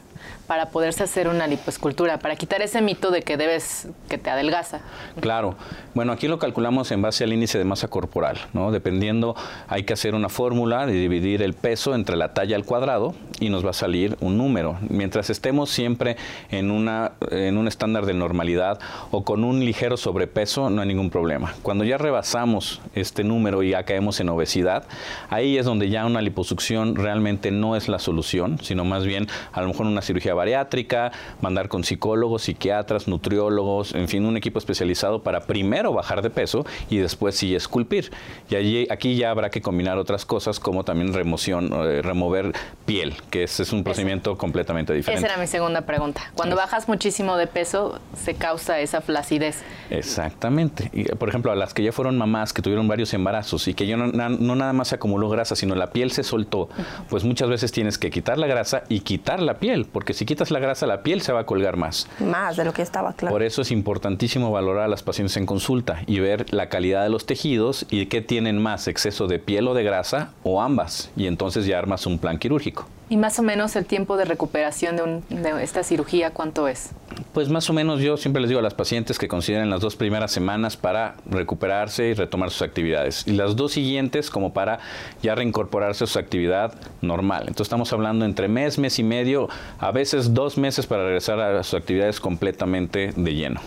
para 0.46 0.70
poderse 0.70 1.04
hacer 1.04 1.28
una 1.28 1.46
lipoescultura, 1.46 2.18
para 2.18 2.36
quitar 2.36 2.62
ese 2.62 2.80
mito 2.80 3.10
de 3.10 3.22
que 3.22 3.36
debes, 3.36 3.88
que 4.08 4.18
te 4.18 4.30
adelgaza. 4.30 4.80
Claro. 5.20 5.54
Bueno, 5.94 6.12
aquí 6.12 6.28
lo 6.28 6.38
calculamos 6.38 6.90
en 6.92 7.02
base 7.02 7.24
al 7.24 7.32
índice 7.32 7.58
de 7.58 7.64
masa 7.64 7.88
corporal, 7.88 8.38
¿no? 8.52 8.70
Dependiendo, 8.70 9.34
hay 9.68 9.84
que 9.84 9.92
hacer 9.92 10.14
una 10.14 10.28
fórmula 10.28 10.86
de 10.86 10.92
dividir 10.92 11.42
el 11.42 11.54
peso 11.54 11.94
entre 11.94 12.16
la 12.16 12.34
talla 12.34 12.56
al 12.56 12.64
cuadrado 12.64 13.14
y 13.40 13.48
nos 13.48 13.64
va 13.64 13.70
a 13.70 13.74
salir 13.74 14.16
un 14.20 14.36
número. 14.38 14.78
Mientras 14.88 15.30
estemos 15.30 15.70
siempre 15.70 16.16
en, 16.50 16.70
una, 16.70 17.12
en 17.30 17.56
un 17.56 17.68
estándar 17.68 18.06
de 18.06 18.14
normalidad 18.14 18.78
o 19.10 19.24
con 19.24 19.44
un 19.44 19.64
ligero 19.64 19.96
sobrepeso, 19.96 20.70
no 20.70 20.82
hay 20.82 20.88
ningún 20.88 21.10
problema. 21.10 21.54
Cuando 21.62 21.84
ya 21.84 21.98
rebasamos 21.98 22.80
este 22.94 23.24
número 23.24 23.62
y 23.62 23.70
ya 23.70 23.84
caemos 23.84 24.20
en 24.20 24.28
obesidad, 24.28 24.84
ahí 25.28 25.58
es 25.58 25.66
donde 25.66 25.90
ya 25.90 26.06
una 26.06 26.22
liposucción 26.22 26.96
realmente 26.96 27.50
no 27.50 27.76
es 27.76 27.88
la 27.88 27.98
solución, 27.98 28.58
sino 28.62 28.84
más 28.84 29.04
bien 29.04 29.26
a 29.52 29.60
lo 29.62 29.68
mejor 29.68 29.86
una 29.86 30.02
cirugía 30.10 30.34
bariátrica, 30.34 31.12
mandar 31.40 31.68
con 31.68 31.84
psicólogos, 31.84 32.42
psiquiatras, 32.42 33.06
nutriólogos, 33.06 33.94
en 33.94 34.08
fin, 34.08 34.24
un 34.26 34.36
equipo 34.36 34.58
especializado 34.58 35.22
para 35.22 35.40
primero 35.42 35.92
bajar 35.92 36.20
de 36.22 36.30
peso 36.30 36.66
y 36.88 36.98
después 36.98 37.36
sí 37.36 37.54
esculpir. 37.54 38.10
Y 38.48 38.56
allí, 38.56 38.86
aquí 38.90 39.16
ya 39.16 39.30
habrá 39.30 39.50
que 39.50 39.60
combinar 39.60 39.98
otras 39.98 40.24
cosas 40.24 40.58
como 40.58 40.84
también 40.84 41.14
remoción, 41.14 41.70
eh, 41.72 42.02
remover 42.02 42.52
piel, 42.86 43.14
que 43.30 43.44
es, 43.44 43.60
es 43.60 43.72
un 43.72 43.84
procedimiento 43.84 44.36
completamente 44.36 44.92
diferente. 44.92 45.24
Esa 45.24 45.34
era 45.34 45.40
mi 45.40 45.46
segunda 45.46 45.82
pregunta. 45.82 46.22
Cuando 46.34 46.56
bajas 46.56 46.88
muchísimo 46.88 47.36
de 47.36 47.46
peso, 47.46 48.00
se 48.16 48.34
causa 48.34 48.80
esa 48.80 49.00
flacidez. 49.00 49.62
Exactamente. 49.90 50.90
Y, 50.92 51.04
por 51.04 51.28
ejemplo, 51.28 51.52
a 51.52 51.54
las 51.54 51.72
que 51.74 51.82
ya 51.82 51.92
fueron 51.92 52.18
mamás, 52.18 52.52
que 52.52 52.62
tuvieron 52.62 52.88
varios 52.88 53.14
embarazos 53.14 53.68
y 53.68 53.74
que 53.74 53.86
yo 53.86 53.96
no, 53.96 54.06
no 54.08 54.54
nada 54.56 54.72
más 54.72 54.88
se 54.88 54.96
acumuló 54.96 55.28
grasa, 55.28 55.54
sino 55.54 55.74
la 55.74 55.92
piel 55.92 56.10
se 56.10 56.22
soltó, 56.22 56.68
pues 57.08 57.24
muchas 57.24 57.48
veces 57.48 57.70
tienes 57.72 57.98
que 57.98 58.10
quitar 58.10 58.38
la 58.38 58.46
grasa 58.46 58.82
y 58.88 59.00
quitar 59.00 59.40
la 59.40 59.54
piel, 59.54 59.86
porque 60.00 60.14
si 60.14 60.24
quitas 60.24 60.50
la 60.50 60.60
grasa, 60.60 60.86
la 60.86 61.02
piel 61.02 61.20
se 61.20 61.30
va 61.30 61.40
a 61.40 61.44
colgar 61.44 61.76
más. 61.76 62.08
Más 62.20 62.56
de 62.56 62.64
lo 62.64 62.72
que 62.72 62.80
estaba, 62.80 63.12
claro. 63.12 63.34
Por 63.34 63.42
eso 63.42 63.60
es 63.60 63.70
importantísimo 63.70 64.50
valorar 64.50 64.84
a 64.84 64.88
las 64.88 65.02
pacientes 65.02 65.36
en 65.36 65.44
consulta 65.44 66.04
y 66.06 66.20
ver 66.20 66.54
la 66.54 66.70
calidad 66.70 67.02
de 67.02 67.10
los 67.10 67.26
tejidos 67.26 67.84
y 67.90 68.06
qué 68.06 68.22
tienen 68.22 68.56
más, 68.56 68.88
exceso 68.88 69.26
de 69.26 69.38
piel 69.38 69.68
o 69.68 69.74
de 69.74 69.82
grasa 69.82 70.32
o 70.42 70.62
ambas. 70.62 71.10
Y 71.18 71.26
entonces 71.26 71.66
ya 71.66 71.78
armas 71.78 72.06
un 72.06 72.18
plan 72.18 72.38
quirúrgico. 72.38 72.86
¿Y 73.10 73.16
más 73.16 73.40
o 73.40 73.42
menos 73.42 73.74
el 73.74 73.86
tiempo 73.86 74.16
de 74.16 74.24
recuperación 74.24 75.24
de, 75.28 75.64
esta 75.64 75.82
cirugía 75.82 76.30
cuánto 76.30 76.68
es? 76.68 76.90
Pues 77.32 77.48
más 77.48 77.68
o 77.68 77.72
menos 77.72 78.00
yo 78.00 78.16
siempre 78.16 78.40
les 78.40 78.48
digo 78.48 78.60
a 78.60 78.62
las 78.62 78.74
pacientes 78.74 79.18
que 79.18 79.26
consideren 79.26 79.68
las 79.68 79.80
dos 79.80 79.96
primeras 79.96 80.30
semanas 80.30 80.76
para 80.76 81.16
recuperarse 81.28 82.06
y 82.06 82.14
retomar 82.14 82.52
sus 82.52 82.62
actividades. 82.62 83.26
Y 83.26 83.32
las 83.32 83.56
dos 83.56 83.72
siguientes 83.72 84.30
como 84.30 84.52
para 84.52 84.78
ya 85.24 85.34
reincorporarse 85.34 86.04
a 86.04 86.06
su 86.06 86.20
actividad 86.20 86.72
normal. 87.00 87.48
Entonces 87.48 87.62
estamos 87.62 87.92
hablando 87.92 88.24
entre 88.24 88.46
mes, 88.46 88.78
mes 88.78 89.00
y 89.00 89.02
medio, 89.02 89.48
a 89.80 89.90
veces 89.90 90.32
dos 90.32 90.56
meses 90.56 90.86
para 90.86 91.02
regresar 91.02 91.40
a 91.40 91.64
sus 91.64 91.74
actividades 91.74 92.20
completamente 92.20 93.12
de 93.16 93.34
lleno. 93.34 93.60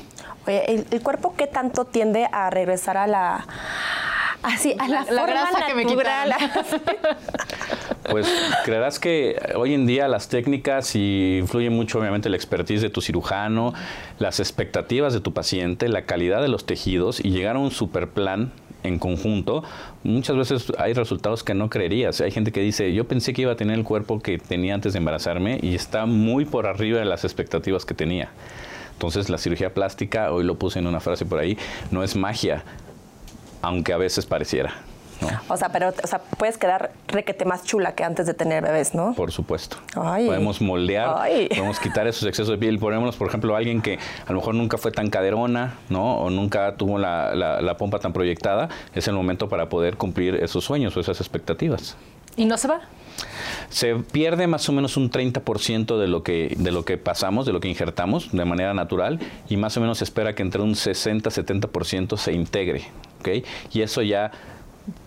Oye, 0.47 0.85
¿el, 0.89 1.01
cuerpo 1.01 1.35
qué 1.37 1.47
tanto 1.47 1.83
tiende 1.83 2.29
a 2.31 2.49
regresar 2.49 2.95
a 2.95 3.07
la 3.07 3.45
así 4.41 4.73
a 4.79 4.87
la, 4.87 5.05
la, 5.09 5.25
grasa 5.25 5.65
que 5.65 5.73
me 5.73 5.85
quitaron. 5.85 6.33
Pues 8.09 8.27
creerás 8.65 8.99
que 8.99 9.39
hoy 9.55 9.73
en 9.73 9.85
día 9.85 10.07
las 10.07 10.27
técnicas 10.27 10.95
y 10.95 11.37
influye 11.39 11.69
mucho 11.69 11.99
obviamente 11.99 12.29
la 12.29 12.35
expertise 12.35 12.81
de 12.81 12.89
tu 12.89 13.01
cirujano, 13.01 13.73
las 14.19 14.39
expectativas 14.39 15.13
de 15.13 15.21
tu 15.21 15.33
paciente, 15.33 15.87
la 15.87 16.03
calidad 16.03 16.41
de 16.41 16.49
los 16.49 16.65
tejidos 16.65 17.19
y 17.23 17.31
llegar 17.31 17.55
a 17.55 17.59
un 17.59 17.71
super 17.71 18.09
plan 18.09 18.51
en 18.83 18.99
conjunto, 18.99 19.63
muchas 20.03 20.35
veces 20.35 20.73
hay 20.77 20.93
resultados 20.93 21.43
que 21.43 21.53
no 21.53 21.69
creerías. 21.69 22.19
Hay 22.19 22.31
gente 22.31 22.51
que 22.51 22.59
dice, 22.59 22.93
yo 22.93 23.07
pensé 23.07 23.33
que 23.33 23.43
iba 23.43 23.53
a 23.53 23.55
tener 23.55 23.77
el 23.77 23.85
cuerpo 23.85 24.19
que 24.19 24.37
tenía 24.37 24.73
antes 24.73 24.93
de 24.93 24.99
embarazarme 24.99 25.59
y 25.61 25.73
está 25.75 26.05
muy 26.05 26.45
por 26.45 26.67
arriba 26.67 26.99
de 26.99 27.05
las 27.05 27.23
expectativas 27.23 27.85
que 27.85 27.93
tenía. 27.93 28.29
Entonces 28.91 29.29
la 29.29 29.37
cirugía 29.37 29.73
plástica, 29.73 30.31
hoy 30.31 30.43
lo 30.43 30.55
puse 30.55 30.79
en 30.79 30.87
una 30.87 30.99
frase 30.99 31.25
por 31.25 31.39
ahí, 31.39 31.57
no 31.91 32.03
es 32.03 32.15
magia, 32.15 32.63
aunque 33.61 33.93
a 33.93 33.97
veces 33.97 34.25
pareciera. 34.25 34.75
O 35.47 35.57
sea, 35.57 35.69
pero 35.69 35.89
o 35.89 36.07
sea, 36.07 36.19
puedes 36.19 36.57
quedar 36.57 36.91
requete 37.07 37.45
más 37.45 37.63
chula 37.63 37.95
que 37.95 38.03
antes 38.03 38.25
de 38.25 38.33
tener 38.33 38.63
bebés, 38.63 38.93
¿no? 38.93 39.13
Por 39.13 39.31
supuesto. 39.31 39.77
Podemos 39.93 40.61
moldear, 40.61 41.27
podemos 41.49 41.79
quitar 41.79 42.07
esos 42.07 42.27
excesos 42.27 42.49
de 42.49 42.57
piel. 42.57 42.79
Ponemos, 42.79 43.15
por 43.15 43.27
ejemplo, 43.27 43.55
a 43.55 43.57
alguien 43.57 43.81
que 43.81 43.99
a 44.25 44.31
lo 44.31 44.39
mejor 44.39 44.55
nunca 44.55 44.77
fue 44.77 44.91
tan 44.91 45.09
caderona, 45.09 45.75
¿no? 45.89 46.17
O 46.17 46.29
nunca 46.29 46.75
tuvo 46.75 46.97
la, 46.97 47.33
la 47.35 47.77
pompa 47.77 47.99
tan 47.99 48.13
proyectada. 48.13 48.69
Es 48.93 49.07
el 49.07 49.13
momento 49.13 49.49
para 49.49 49.69
poder 49.69 49.97
cumplir 49.97 50.35
esos 50.35 50.63
sueños 50.63 50.95
o 50.97 50.99
esas 50.99 51.19
expectativas. 51.19 51.95
¿Y 52.35 52.45
no 52.45 52.57
se 52.57 52.67
va? 52.67 52.81
se 53.69 53.95
pierde 53.95 54.47
más 54.47 54.67
o 54.69 54.71
menos 54.71 54.97
un 54.97 55.09
30% 55.09 55.97
de 55.97 56.07
lo 56.07 56.23
que 56.23 56.55
de 56.57 56.71
lo 56.71 56.85
que 56.85 56.97
pasamos, 56.97 57.45
de 57.45 57.53
lo 57.53 57.59
que 57.59 57.67
injertamos 57.67 58.31
de 58.31 58.45
manera 58.45 58.73
natural 58.73 59.19
y 59.49 59.57
más 59.57 59.77
o 59.77 59.81
menos 59.81 59.99
se 59.99 60.03
espera 60.03 60.35
que 60.35 60.43
entre 60.43 60.61
un 60.61 60.73
60-70% 60.73 62.17
se 62.17 62.33
integre, 62.33 62.85
¿ok? 63.19 63.45
Y 63.71 63.81
eso 63.81 64.01
ya 64.01 64.31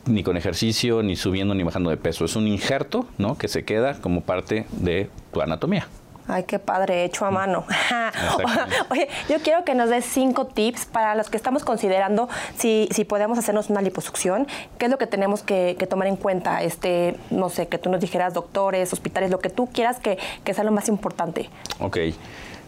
ni 0.06 0.22
con 0.22 0.36
ejercicio, 0.36 1.02
ni 1.02 1.16
subiendo, 1.16 1.54
ni 1.54 1.62
bajando 1.62 1.90
de 1.90 1.96
peso. 1.96 2.24
Es 2.24 2.36
un 2.36 2.46
injerto, 2.46 3.06
¿no? 3.18 3.36
Que 3.36 3.48
se 3.48 3.64
queda 3.64 4.00
como 4.00 4.22
parte 4.22 4.66
de 4.72 5.10
tu 5.32 5.40
anatomía. 5.40 5.88
Ay, 6.28 6.42
qué 6.42 6.58
padre, 6.58 7.04
hecho 7.04 7.24
a 7.24 7.30
mano. 7.30 7.64
Oye, 8.90 9.08
yo 9.28 9.38
quiero 9.38 9.64
que 9.64 9.76
nos 9.76 9.90
des 9.90 10.04
cinco 10.04 10.46
tips 10.46 10.86
para 10.86 11.14
los 11.14 11.30
que 11.30 11.36
estamos 11.36 11.64
considerando 11.64 12.28
si, 12.56 12.88
si 12.90 13.04
podemos 13.04 13.38
hacernos 13.38 13.70
una 13.70 13.80
liposucción. 13.80 14.48
¿Qué 14.78 14.86
es 14.86 14.90
lo 14.90 14.98
que 14.98 15.06
tenemos 15.06 15.42
que, 15.42 15.76
tomar 15.88 16.08
en 16.08 16.16
cuenta? 16.16 16.62
Este, 16.62 17.16
no 17.30 17.48
sé, 17.48 17.68
que 17.68 17.78
tú 17.78 17.90
nos 17.90 18.00
dijeras 18.00 18.34
doctores, 18.34 18.92
hospitales, 18.92 19.30
lo 19.30 19.38
que 19.38 19.50
tú 19.50 19.68
quieras 19.72 20.00
que, 20.00 20.18
que 20.42 20.52
sea 20.52 20.64
lo 20.64 20.72
más 20.72 20.88
importante. 20.88 21.48
Ok. 21.78 21.98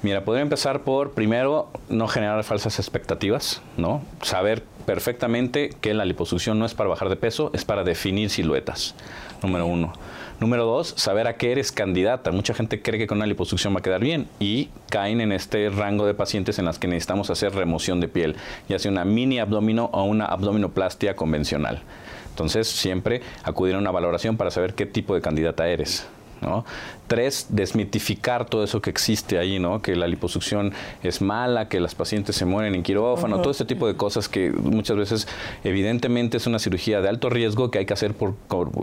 Mira, 0.01 0.25
podría 0.25 0.43
empezar 0.43 0.83
por, 0.85 1.11
primero, 1.11 1.71
no 1.89 2.07
generar 2.07 2.45
falsas 2.45 2.79
expectativas, 2.79 3.63
¿no? 3.77 4.01
Saber 4.23 4.63
perfectamente 4.87 5.71
que 5.81 5.93
la 5.93 6.05
liposucción 6.05 6.57
no 6.59 6.67
es 6.67 6.75
para 6.75 6.89
bajar 6.89 7.09
de 7.09 7.17
peso, 7.17 7.51
es 7.53 7.65
para 7.65 7.83
definir 7.83 8.31
siluetas, 8.31 8.95
número 9.43 9.67
uno. 9.67 9.93
Número 10.39 10.65
dos, 10.67 10.95
saber 10.97 11.27
a 11.27 11.37
qué 11.37 11.51
eres 11.51 11.73
candidata. 11.73 12.31
Mucha 12.31 12.55
gente 12.55 12.81
cree 12.81 13.01
que 13.01 13.09
con 13.09 13.19
una 13.19 13.27
liposucción 13.27 13.75
va 13.75 13.81
a 13.81 13.83
quedar 13.83 14.01
bien 14.01 14.29
y 14.39 14.69
caen 14.89 15.21
en 15.21 15.33
este 15.33 15.69
rango 15.69 16.07
de 16.07 16.15
pacientes 16.15 16.61
en 16.61 16.67
las 16.67 16.79
que 16.79 16.87
necesitamos 16.87 17.29
hacer 17.31 17.53
remoción 17.57 17.99
de 17.99 18.07
piel, 18.07 18.37
ya 18.69 18.79
sea 18.79 18.93
una 18.93 19.05
mini 19.05 19.41
abdomino 19.41 19.87
o 19.93 20.05
una 20.05 20.27
abdominoplastia 20.27 21.17
convencional. 21.17 21.83
Entonces, 22.31 22.69
siempre 22.69 23.21
acudir 23.43 23.75
a 23.75 23.79
una 23.79 23.91
valoración 23.91 24.37
para 24.37 24.53
saber 24.53 24.75
qué 24.75 24.87
tipo 24.87 25.13
de 25.17 25.21
candidata 25.21 25.67
eres. 25.67 26.07
¿No? 26.41 26.65
Tres, 27.07 27.47
desmitificar 27.49 28.45
todo 28.45 28.65
eso 28.65 28.83
que 28.83 28.91
existe 28.91 29.39
ahí, 29.39 29.59
¿no? 29.59 29.81
Que 29.81 29.97
la 29.97 30.07
liposucción 30.07 30.73
es 31.03 31.23
mala, 31.23 31.69
que 31.69 31.81
las 31.81 31.95
pacientes 31.95 32.37
se 32.37 32.45
mueren 32.45 32.75
en 32.75 32.83
quirófano, 32.83 33.41
todo 33.41 33.51
este 33.51 33.65
tipo 33.65 33.87
de 33.87 33.95
cosas 33.95 34.29
que 34.29 34.51
muchas 34.51 34.97
veces 34.97 35.29
evidentemente 35.65 36.37
es 36.37 36.47
una 36.47 36.59
cirugía 36.59 37.01
de 37.01 37.09
alto 37.09 37.31
riesgo 37.31 37.71
que 37.71 37.79
hay 37.79 37.87
que 37.87 37.95
hacer 37.95 38.15
por, 38.15 38.35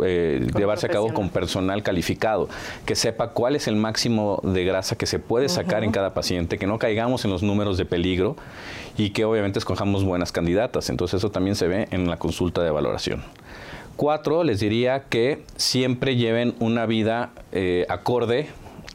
eh, 0.04 0.48
llevarse 0.56 0.88
a 0.88 0.90
cabo 0.90 1.14
con 1.14 1.30
personal 1.30 1.84
calificado, 1.84 2.50
que 2.86 2.96
sepa 2.96 3.30
cuál 3.30 3.56
es 3.56 3.68
el 3.68 3.76
máximo 3.76 4.40
de 4.44 4.66
grasa 4.66 4.98
que 4.98 5.06
se 5.06 5.20
puede 5.20 5.50
sacar 5.50 5.84
en 5.84 5.92
cada 5.92 6.14
paciente, 6.14 6.58
que 6.58 6.68
no 6.68 6.80
caigamos 6.80 7.26
en 7.26 7.32
los 7.32 7.44
números 7.44 7.78
de 7.78 7.86
peligro 7.86 8.36
y 8.98 9.12
que 9.12 9.26
obviamente 9.26 9.60
escojamos 9.60 10.04
buenas 10.04 10.32
candidatas. 10.32 10.90
Entonces 10.90 11.20
eso 11.20 11.32
también 11.32 11.56
se 11.56 11.68
ve 11.68 11.88
en 11.92 12.10
la 12.10 12.18
consulta 12.18 12.64
de 12.64 12.72
valoración. 12.72 13.24
Cuatro, 13.96 14.44
les 14.44 14.60
diría 14.60 15.06
que 15.10 15.44
siempre 15.56 16.16
lleven 16.16 16.56
una 16.60 16.86
vida 16.86 17.32
eh, 17.52 17.86
acorde 17.90 18.48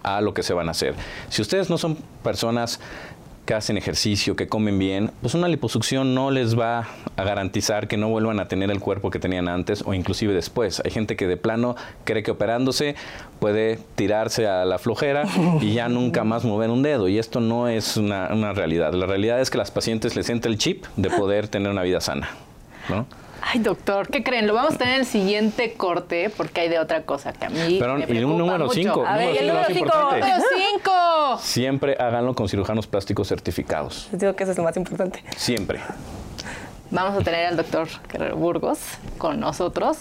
a 0.02 0.20
lo 0.20 0.34
que 0.34 0.42
se 0.42 0.52
van 0.52 0.68
a 0.68 0.72
hacer. 0.72 0.94
Si 1.28 1.42
ustedes 1.42 1.70
no 1.70 1.78
son 1.78 1.96
personas 2.22 2.80
que 3.46 3.54
hacen 3.54 3.76
ejercicio, 3.76 4.36
que 4.36 4.46
comen 4.46 4.78
bien, 4.78 5.10
pues 5.22 5.34
una 5.34 5.48
liposucción 5.48 6.14
no 6.14 6.30
les 6.30 6.56
va 6.58 6.86
a 7.16 7.24
garantizar 7.24 7.88
que 7.88 7.96
no 7.96 8.08
vuelvan 8.08 8.38
a 8.38 8.46
tener 8.46 8.70
el 8.70 8.78
cuerpo 8.78 9.10
que 9.10 9.18
tenían 9.18 9.48
antes 9.48 9.82
o 9.84 9.94
inclusive 9.94 10.32
después. 10.34 10.80
Hay 10.84 10.90
gente 10.90 11.16
que 11.16 11.26
de 11.26 11.36
plano 11.36 11.74
cree 12.04 12.22
que 12.22 12.30
operándose 12.30 12.94
puede 13.40 13.78
tirarse 13.96 14.46
a 14.46 14.64
la 14.64 14.78
flojera 14.78 15.24
y 15.60 15.72
ya 15.72 15.88
nunca 15.88 16.22
más 16.24 16.44
mover 16.44 16.70
un 16.70 16.82
dedo. 16.82 17.08
Y 17.08 17.18
esto 17.18 17.40
no 17.40 17.68
es 17.68 17.96
una, 17.96 18.28
una 18.32 18.52
realidad. 18.52 18.92
La 18.92 19.06
realidad 19.06 19.40
es 19.40 19.50
que 19.50 19.58
las 19.58 19.70
pacientes 19.70 20.14
les 20.14 20.28
entra 20.28 20.50
el 20.50 20.58
chip 20.58 20.84
de 20.96 21.10
poder 21.10 21.48
tener 21.48 21.72
una 21.72 21.82
vida 21.82 22.00
sana. 22.00 22.28
¿no? 22.88 23.06
Ay, 23.42 23.60
doctor, 23.60 24.08
¿qué 24.08 24.22
creen? 24.22 24.46
Lo 24.46 24.54
vamos 24.54 24.74
a 24.74 24.78
tener 24.78 24.94
en 24.94 25.00
el 25.00 25.06
siguiente 25.06 25.72
corte 25.74 26.30
porque 26.36 26.60
hay 26.62 26.68
de 26.68 26.78
otra 26.78 27.02
cosa 27.02 27.32
que 27.32 27.46
a 27.46 27.48
mí 27.50 27.76
Pero, 27.80 27.94
me 27.94 28.00
y 28.00 28.02
un 28.02 28.06
preocupa 28.08 28.38
número 28.38 28.64
mucho. 28.66 28.74
cinco, 28.74 29.04
A 29.06 29.16
ver, 29.16 29.36
el 29.36 29.46
número 29.48 29.54
más 29.58 29.66
5. 29.68 29.78
importante. 29.80 30.20
¡Número 30.20 30.42
5! 30.84 31.38
Siempre 31.40 31.96
háganlo 31.98 32.34
con 32.34 32.48
cirujanos 32.48 32.86
plásticos 32.86 33.28
certificados. 33.28 34.08
Les 34.12 34.20
digo 34.20 34.34
que 34.36 34.42
eso 34.44 34.52
es 34.52 34.58
lo 34.58 34.64
más 34.64 34.76
importante. 34.76 35.24
Siempre. 35.36 35.80
Vamos 36.90 37.20
a 37.20 37.24
tener 37.24 37.46
al 37.46 37.56
doctor 37.56 37.88
Guerrero 38.12 38.36
Burgos 38.36 38.78
con 39.18 39.40
nosotros 39.40 39.98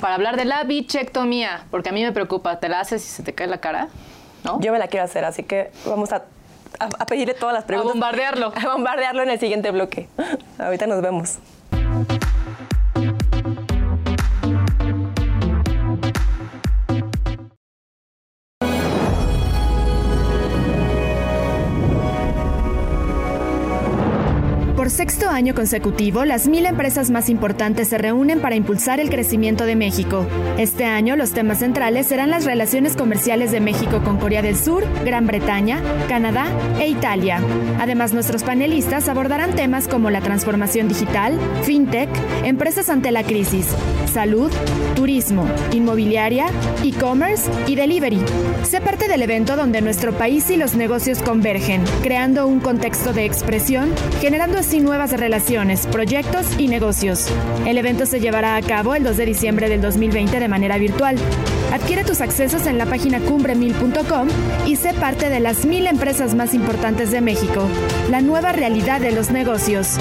para 0.00 0.14
hablar 0.14 0.36
de 0.36 0.44
la 0.46 0.64
bichectomía, 0.64 1.64
porque 1.70 1.90
a 1.90 1.92
mí 1.92 2.02
me 2.02 2.12
preocupa. 2.12 2.60
¿Te 2.60 2.68
la 2.68 2.80
haces 2.80 3.04
y 3.04 3.08
se 3.08 3.22
te 3.22 3.34
cae 3.34 3.46
la 3.46 3.58
cara? 3.58 3.88
¿No? 4.44 4.58
Yo 4.60 4.72
me 4.72 4.78
la 4.78 4.88
quiero 4.88 5.04
hacer, 5.04 5.24
así 5.24 5.42
que 5.42 5.70
vamos 5.84 6.12
a, 6.12 6.24
a- 6.78 6.88
a 6.98 7.06
pedirle 7.06 7.34
todas 7.34 7.52
las 7.54 7.64
preguntas. 7.64 7.92
bombardearlo. 7.92 8.52
A 8.56 8.72
bombardearlo 8.72 9.22
en 9.22 9.30
el 9.30 9.38
siguiente 9.38 9.70
bloque. 9.70 10.08
Ahorita 10.58 10.86
nos 10.86 11.02
vemos. 11.02 11.38
Por 25.00 25.08
sexto 25.08 25.19
año 25.30 25.54
consecutivo, 25.54 26.24
las 26.24 26.48
mil 26.48 26.66
empresas 26.66 27.10
más 27.10 27.28
importantes 27.28 27.88
se 27.88 27.98
reúnen 27.98 28.40
para 28.40 28.56
impulsar 28.56 29.00
el 29.00 29.10
crecimiento 29.10 29.64
de 29.64 29.76
México. 29.76 30.26
Este 30.58 30.84
año, 30.84 31.16
los 31.16 31.32
temas 31.32 31.58
centrales 31.58 32.06
serán 32.06 32.30
las 32.30 32.44
relaciones 32.44 32.96
comerciales 32.96 33.50
de 33.50 33.60
México 33.60 34.02
con 34.04 34.18
Corea 34.18 34.42
del 34.42 34.56
Sur, 34.56 34.84
Gran 35.04 35.26
Bretaña, 35.26 35.80
Canadá 36.08 36.46
e 36.78 36.88
Italia. 36.88 37.40
Además, 37.78 38.12
nuestros 38.12 38.42
panelistas 38.42 39.08
abordarán 39.08 39.54
temas 39.54 39.88
como 39.88 40.10
la 40.10 40.20
transformación 40.20 40.88
digital, 40.88 41.38
fintech, 41.62 42.10
empresas 42.44 42.88
ante 42.88 43.10
la 43.10 43.22
crisis, 43.22 43.66
salud, 44.12 44.50
turismo, 44.94 45.46
inmobiliaria, 45.72 46.46
e-commerce 46.84 47.50
y 47.66 47.76
delivery. 47.76 48.20
Sé 48.64 48.80
parte 48.80 49.08
del 49.08 49.22
evento 49.22 49.56
donde 49.56 49.80
nuestro 49.80 50.12
país 50.12 50.50
y 50.50 50.56
los 50.56 50.74
negocios 50.74 51.20
convergen, 51.20 51.82
creando 52.02 52.46
un 52.46 52.60
contexto 52.60 53.12
de 53.12 53.24
expresión, 53.24 53.90
generando 54.20 54.58
así 54.58 54.80
nuevas 54.80 55.12
relaciones, 55.20 55.86
proyectos 55.86 56.46
y 56.58 56.66
negocios. 56.66 57.28
El 57.66 57.78
evento 57.78 58.06
se 58.06 58.18
llevará 58.18 58.56
a 58.56 58.62
cabo 58.62 58.94
el 58.94 59.04
2 59.04 59.16
de 59.16 59.26
diciembre 59.26 59.68
del 59.68 59.80
2020 59.80 60.40
de 60.40 60.48
manera 60.48 60.78
virtual. 60.78 61.16
Adquiere 61.72 62.02
tus 62.02 62.20
accesos 62.20 62.66
en 62.66 62.78
la 62.78 62.86
página 62.86 63.20
cumbremil.com 63.20 64.28
y 64.66 64.76
sé 64.76 64.94
parte 64.94 65.28
de 65.28 65.38
las 65.38 65.64
mil 65.64 65.86
empresas 65.86 66.34
más 66.34 66.54
importantes 66.54 67.12
de 67.12 67.20
México. 67.20 67.68
La 68.10 68.20
nueva 68.20 68.50
realidad 68.52 69.00
de 69.00 69.12
los 69.12 69.30
negocios. 69.30 69.98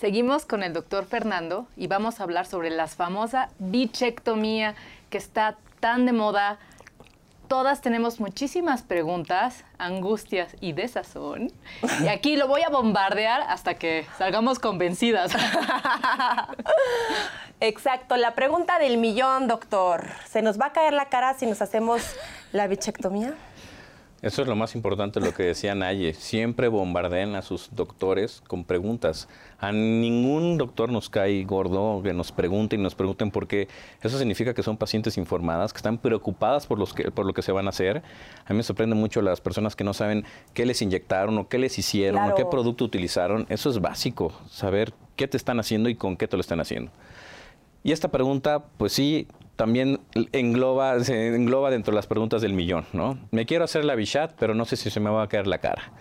Seguimos 0.00 0.46
con 0.46 0.62
el 0.62 0.72
doctor 0.72 1.04
Fernando 1.04 1.66
y 1.76 1.86
vamos 1.86 2.20
a 2.20 2.22
hablar 2.22 2.46
sobre 2.46 2.70
la 2.70 2.86
famosa 2.86 3.50
bichectomía 3.58 4.74
que 5.10 5.18
está 5.18 5.58
tan 5.78 6.06
de 6.06 6.12
moda. 6.12 6.58
Todas 7.48 7.82
tenemos 7.82 8.18
muchísimas 8.18 8.80
preguntas, 8.80 9.62
angustias 9.76 10.56
y 10.62 10.72
desazón. 10.72 11.52
Y 12.02 12.08
aquí 12.08 12.36
lo 12.36 12.48
voy 12.48 12.62
a 12.62 12.70
bombardear 12.70 13.42
hasta 13.42 13.74
que 13.74 14.06
salgamos 14.16 14.58
convencidas. 14.58 15.32
Exacto, 17.60 18.16
la 18.16 18.34
pregunta 18.34 18.78
del 18.78 18.96
millón, 18.96 19.48
doctor. 19.48 20.08
¿Se 20.26 20.40
nos 20.40 20.58
va 20.58 20.68
a 20.68 20.72
caer 20.72 20.94
la 20.94 21.10
cara 21.10 21.34
si 21.34 21.44
nos 21.44 21.60
hacemos 21.60 22.00
la 22.52 22.68
bichectomía? 22.68 23.34
Eso 24.22 24.42
es 24.42 24.48
lo 24.48 24.54
más 24.54 24.74
importante, 24.74 25.18
lo 25.18 25.32
que 25.32 25.44
decía 25.44 25.74
Naye. 25.74 26.12
Siempre 26.12 26.68
bombardeen 26.68 27.36
a 27.36 27.42
sus 27.42 27.70
doctores 27.74 28.42
con 28.46 28.64
preguntas. 28.64 29.28
A 29.58 29.72
ningún 29.72 30.58
doctor 30.58 30.90
nos 30.90 31.08
cae 31.08 31.42
gordo 31.44 32.02
que 32.02 32.12
nos 32.12 32.30
pregunte 32.30 32.76
y 32.76 32.78
nos 32.78 32.94
pregunten 32.94 33.30
por 33.30 33.46
qué. 33.46 33.68
Eso 34.02 34.18
significa 34.18 34.52
que 34.52 34.62
son 34.62 34.76
pacientes 34.76 35.16
informadas, 35.16 35.72
que 35.72 35.78
están 35.78 35.96
preocupadas 35.96 36.66
por, 36.66 36.78
los 36.78 36.92
que, 36.92 37.10
por 37.10 37.24
lo 37.24 37.32
que 37.32 37.40
se 37.40 37.50
van 37.50 37.64
a 37.66 37.70
hacer. 37.70 38.02
A 38.44 38.52
mí 38.52 38.58
me 38.58 38.62
sorprende 38.62 38.94
mucho 38.94 39.22
las 39.22 39.40
personas 39.40 39.74
que 39.74 39.84
no 39.84 39.94
saben 39.94 40.26
qué 40.52 40.66
les 40.66 40.82
inyectaron 40.82 41.38
o 41.38 41.48
qué 41.48 41.58
les 41.58 41.78
hicieron 41.78 42.30
o 42.30 42.34
qué 42.34 42.44
producto 42.44 42.84
utilizaron. 42.84 43.46
Eso 43.48 43.70
es 43.70 43.80
básico, 43.80 44.32
saber 44.50 44.92
qué 45.16 45.28
te 45.28 45.38
están 45.38 45.58
haciendo 45.60 45.88
y 45.88 45.94
con 45.94 46.18
qué 46.18 46.28
te 46.28 46.36
lo 46.36 46.42
están 46.42 46.60
haciendo. 46.60 46.92
Y 47.82 47.92
esta 47.92 48.08
pregunta, 48.08 48.64
pues 48.76 48.92
sí, 48.92 49.26
también 49.60 50.00
engloba, 50.32 50.98
se 51.04 51.34
engloba 51.34 51.70
dentro 51.70 51.92
de 51.92 51.96
las 51.96 52.06
preguntas 52.06 52.40
del 52.40 52.54
millón, 52.54 52.86
¿no? 52.94 53.18
Me 53.30 53.44
quiero 53.44 53.64
hacer 53.64 53.84
la 53.84 53.94
bichat, 53.94 54.32
pero 54.38 54.54
no 54.54 54.64
sé 54.64 54.76
si 54.76 54.88
se 54.88 55.00
me 55.00 55.10
va 55.10 55.22
a 55.24 55.28
caer 55.28 55.46
la 55.46 55.58
cara. 55.58 55.92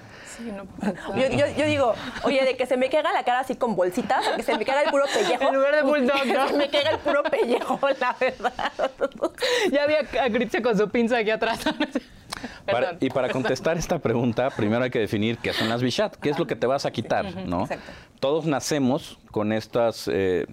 Yo, 1.18 1.28
yo- 1.30 1.46
yo 1.58 1.66
digo, 1.66 1.94
oye, 2.24 2.46
de 2.46 2.56
que 2.56 2.66
se 2.66 2.78
me 2.78 2.90
caiga 2.90 3.12
la 3.12 3.24
cara 3.26 3.42
así 3.42 3.56
con 3.56 3.76
bolsitas, 3.76 4.26
o 4.30 4.38
que 4.38 4.44
se 4.44 4.58
me 4.58 4.64
caiga 4.64 4.84
el 4.84 4.92
puro 4.92 5.04
pellejo. 5.14 5.44
En 5.50 5.56
lugar 5.56 5.76
de 5.76 5.82
bulldog, 5.82 6.22
se 6.48 6.56
me 6.58 6.70
caiga 6.70 6.92
el 6.92 7.00
puro 7.00 7.22
pellejo, 7.24 7.78
la 8.00 8.16
verdad. 8.18 8.72
ya 9.74 9.86
vi 9.86 9.96
a 10.18 10.30
Gritze 10.30 10.62
con 10.62 10.78
su 10.78 10.90
pinza 10.90 11.18
aquí 11.18 11.32
atrás. 11.32 11.60
Para- 12.66 12.80
Perdón. 12.92 12.98
y 13.02 13.10
para 13.10 13.30
contestar 13.30 13.78
esta 13.78 14.00
pregunta, 14.00 14.50
primero 14.52 14.82
hay 14.86 14.90
que 14.90 15.00
definir 15.00 15.38
qué 15.40 15.52
son 15.52 15.68
las 15.68 15.82
bichat, 15.82 16.16
qué 16.16 16.30
es 16.30 16.40
lo 16.40 16.48
que 16.48 16.56
te 16.56 16.66
vas 16.68 16.86
a 16.86 16.92
quitar, 16.92 17.36
¿no? 17.46 17.64
exacto. 17.64 17.92
Todos 18.22 18.46
nacemos 18.46 19.20
con 19.32 19.52
estas, 19.52 20.08
eh, 20.08 20.46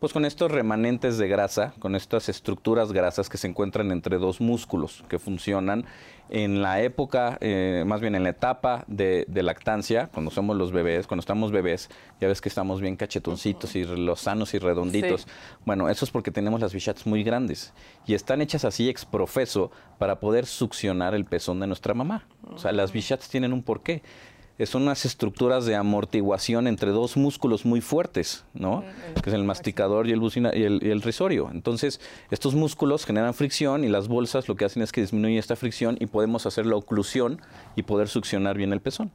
pues 0.00 0.14
con 0.14 0.24
estos 0.24 0.50
remanentes 0.50 1.18
de 1.18 1.28
grasa, 1.28 1.74
con 1.78 1.94
estas 1.94 2.30
estructuras 2.30 2.92
grasas 2.92 3.28
que 3.28 3.36
se 3.36 3.46
encuentran 3.46 3.92
entre 3.92 4.16
dos 4.16 4.40
músculos 4.40 5.04
que 5.08 5.18
funcionan 5.18 5.84
en 6.30 6.62
la 6.62 6.80
época, 6.80 7.36
eh, 7.40 7.84
más 7.86 8.00
bien 8.00 8.14
en 8.14 8.22
la 8.22 8.30
etapa 8.30 8.84
de, 8.86 9.26
de 9.28 9.42
lactancia, 9.42 10.08
cuando 10.12 10.30
somos 10.30 10.56
los 10.56 10.72
bebés, 10.72 11.06
cuando 11.06 11.20
estamos 11.20 11.50
bebés, 11.52 11.90
ya 12.20 12.28
ves 12.28 12.40
que 12.40 12.48
estamos 12.48 12.80
bien 12.80 12.96
cachetoncitos 12.96 13.76
y 13.76 13.84
los 13.84 14.20
sanos 14.20 14.54
y 14.54 14.58
redonditos. 14.58 15.22
Sí. 15.22 15.28
Bueno, 15.66 15.90
eso 15.90 16.04
es 16.04 16.10
porque 16.10 16.30
tenemos 16.30 16.60
las 16.60 16.72
bichats 16.72 17.04
muy 17.06 17.22
grandes 17.22 17.74
y 18.06 18.14
están 18.14 18.40
hechas 18.40 18.64
así 18.64 18.88
exprofeso 18.88 19.70
para 19.98 20.20
poder 20.20 20.46
succionar 20.46 21.14
el 21.14 21.26
pezón 21.26 21.60
de 21.60 21.66
nuestra 21.66 21.92
mamá. 21.92 22.26
O 22.48 22.58
sea, 22.58 22.72
las 22.72 22.92
bichats 22.92 23.28
tienen 23.28 23.52
un 23.52 23.62
porqué. 23.62 24.02
Son 24.66 24.82
unas 24.82 25.04
estructuras 25.04 25.64
de 25.66 25.74
amortiguación 25.76 26.66
entre 26.66 26.90
dos 26.90 27.16
músculos 27.16 27.64
muy 27.64 27.80
fuertes, 27.80 28.44
¿no? 28.54 28.84
Que 29.22 29.30
es 29.30 29.34
el 29.34 29.44
masticador 29.44 30.06
y 30.08 30.12
el, 30.12 30.20
bucina- 30.20 30.54
y 30.54 30.62
el, 30.64 30.80
y 30.82 30.90
el 30.90 31.02
risorio. 31.02 31.48
Entonces, 31.52 32.00
estos 32.30 32.54
músculos 32.54 33.04
generan 33.06 33.34
fricción 33.34 33.84
y 33.84 33.88
las 33.88 34.08
bolsas 34.08 34.48
lo 34.48 34.56
que 34.56 34.64
hacen 34.64 34.82
es 34.82 34.92
que 34.92 35.00
disminuyen 35.00 35.38
esta 35.38 35.56
fricción 35.56 35.96
y 36.00 36.06
podemos 36.06 36.46
hacer 36.46 36.66
la 36.66 36.76
oclusión 36.76 37.40
y 37.76 37.82
poder 37.82 38.08
succionar 38.08 38.56
bien 38.56 38.72
el 38.72 38.80
pezón. 38.80 39.10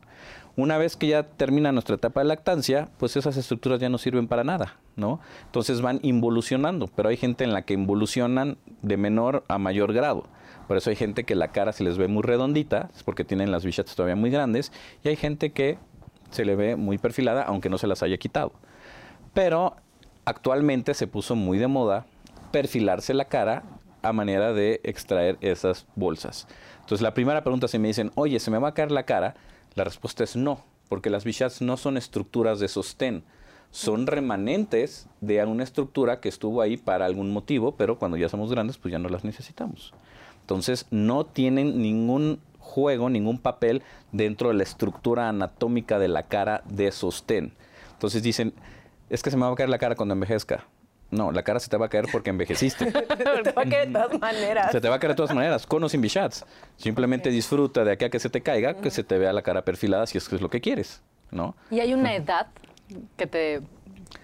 Una 0.57 0.77
vez 0.77 0.95
que 0.95 1.07
ya 1.07 1.23
termina 1.23 1.73
nuestra 1.73 1.95
etapa 1.95 2.21
de 2.21 2.27
lactancia, 2.27 2.87
pues 2.97 3.17
esas 3.17 3.35
estructuras 3.35 3.79
ya 3.79 3.89
no 3.89 3.97
sirven 3.97 4.27
para 4.27 4.45
nada, 4.45 4.77
¿no? 4.95 5.19
Entonces 5.45 5.81
van 5.81 5.99
involucionando, 6.01 6.87
pero 6.87 7.09
hay 7.09 7.17
gente 7.17 7.43
en 7.43 7.51
la 7.51 7.63
que 7.63 7.73
involucionan 7.73 8.57
de 8.81 8.95
menor 8.95 9.43
a 9.49 9.57
mayor 9.57 9.91
grado. 9.91 10.27
Por 10.67 10.77
eso 10.77 10.89
hay 10.89 10.95
gente 10.95 11.25
que 11.25 11.35
la 11.35 11.49
cara 11.49 11.73
se 11.73 11.83
les 11.83 11.97
ve 11.97 12.07
muy 12.07 12.23
redondita, 12.23 12.89
es 12.95 13.03
porque 13.03 13.25
tienen 13.25 13.51
las 13.51 13.65
bichats 13.65 13.95
todavía 13.95 14.15
muy 14.15 14.29
grandes, 14.29 14.71
y 15.03 15.09
hay 15.09 15.17
gente 15.17 15.51
que 15.51 15.77
se 16.31 16.45
le 16.45 16.55
ve 16.55 16.77
muy 16.77 16.97
perfilada, 16.97 17.43
aunque 17.43 17.69
no 17.69 17.77
se 17.77 17.87
las 17.87 18.01
haya 18.01 18.17
quitado. 18.17 18.53
Pero 19.33 19.75
actualmente 20.23 20.93
se 20.93 21.07
puso 21.07 21.35
muy 21.35 21.57
de 21.57 21.67
moda 21.67 22.05
perfilarse 22.51 23.13
la 23.13 23.25
cara 23.25 23.63
a 24.01 24.13
manera 24.13 24.53
de 24.53 24.79
extraer 24.83 25.37
esas 25.41 25.85
bolsas. 25.95 26.47
Entonces 26.79 27.01
la 27.01 27.13
primera 27.13 27.43
pregunta 27.43 27.67
si 27.67 27.77
me 27.77 27.89
dicen, 27.89 28.11
oye, 28.15 28.39
¿se 28.39 28.51
me 28.51 28.57
va 28.59 28.69
a 28.69 28.73
caer 28.73 28.91
la 28.91 29.03
cara? 29.03 29.35
La 29.75 29.83
respuesta 29.83 30.23
es 30.23 30.37
no, 30.37 30.63
porque 30.87 31.09
las 31.09 31.25
bichats 31.25 31.61
no 31.61 31.75
son 31.75 31.97
estructuras 31.97 32.59
de 32.59 32.69
sostén, 32.69 33.23
son 33.71 34.07
remanentes 34.07 35.09
de 35.19 35.43
una 35.43 35.65
estructura 35.65 36.21
que 36.21 36.29
estuvo 36.29 36.61
ahí 36.61 36.77
para 36.77 37.05
algún 37.05 37.31
motivo, 37.31 37.75
pero 37.75 37.99
cuando 37.99 38.15
ya 38.15 38.29
somos 38.29 38.49
grandes 38.49 38.77
pues 38.77 38.93
ya 38.93 38.99
no 38.99 39.09
las 39.09 39.25
necesitamos. 39.25 39.93
Entonces 40.39 40.85
no 40.91 41.25
tienen 41.25 41.81
ningún 41.81 42.39
juego, 42.57 43.09
ningún 43.09 43.37
papel 43.37 43.83
dentro 44.13 44.47
de 44.47 44.55
la 44.55 44.63
estructura 44.63 45.27
anatómica 45.27 45.99
de 45.99 46.07
la 46.07 46.23
cara 46.23 46.63
de 46.69 46.91
sostén. 46.93 47.51
Entonces 47.91 48.23
dicen, 48.23 48.53
es 49.09 49.23
que 49.23 49.29
se 49.29 49.35
me 49.35 49.45
va 49.45 49.51
a 49.51 49.55
caer 49.55 49.69
la 49.69 49.77
cara 49.77 49.95
cuando 49.95 50.13
envejezca. 50.13 50.65
No, 51.11 51.31
la 51.31 51.43
cara 51.43 51.59
se 51.59 51.69
te 51.69 51.77
va 51.77 51.85
a 51.85 51.89
caer 51.89 52.05
porque 52.11 52.29
envejeciste. 52.29 52.91
Te 52.91 53.51
va 53.51 53.61
a 53.61 53.65
caer 53.65 53.87
de 53.87 53.93
todas 53.93 54.19
maneras. 54.19 54.71
Se 54.71 54.81
te 54.81 54.89
va 54.89 54.95
a 54.95 54.99
caer 54.99 55.11
de 55.11 55.15
todas 55.15 55.33
maneras, 55.35 55.65
con 55.65 55.83
o 55.83 55.89
sin 55.89 56.01
bichats. 56.01 56.45
Simplemente 56.77 57.29
disfruta 57.29 57.83
de 57.83 57.91
aquí 57.91 58.05
a 58.05 58.09
que 58.09 58.19
se 58.19 58.29
te 58.29 58.41
caiga, 58.41 58.75
que 58.75 58.91
se 58.91 59.03
te 59.03 59.17
vea 59.17 59.31
la 59.31 59.41
cara 59.41 59.63
perfilada 59.63 60.07
si 60.07 60.17
es 60.17 60.27
que 60.27 60.35
es 60.35 60.41
lo 60.41 60.49
que 60.49 60.61
quieres, 60.61 61.01
¿no? 61.31 61.55
¿Y 61.69 61.79
hay 61.79 61.93
una 61.93 62.15
edad 62.15 62.47
que 63.17 63.27
te 63.27 63.61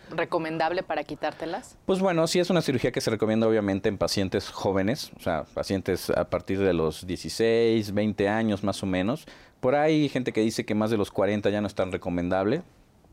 recomendable 0.10 0.84
para 0.84 1.04
quitártelas? 1.04 1.78
Pues 1.86 2.00
bueno, 2.00 2.28
sí 2.28 2.39
es 2.39 2.50
una 2.50 2.62
cirugía 2.62 2.91
que 2.91 3.02
se 3.02 3.10
recomienda 3.10 3.48
obviamente 3.48 3.89
en 3.89 3.98
pacientes 3.98 4.50
jóvenes, 4.50 5.12
o 5.17 5.22
sea, 5.22 5.46
pacientes 5.54 6.10
a 6.10 6.30
partir 6.30 6.60
de 6.60 6.74
los 6.74 7.08
16, 7.08 7.94
20 7.94 8.28
años 8.30 8.63
más 8.63 8.82
o 8.84 8.86
menos. 8.86 9.26
Por 9.60 9.76
ahí 9.76 10.04
hay 10.04 10.10
gente 10.10 10.34
que 10.34 10.41
dice 10.41 10.65
que 10.65 10.76
más 10.76 10.89
de 10.89 10.98
los 10.98 11.12
40 11.12 11.50
ya 11.50 11.62
no 11.62 11.67
es 11.67 11.76
tan 11.76 11.91
recomendable. 11.91 12.63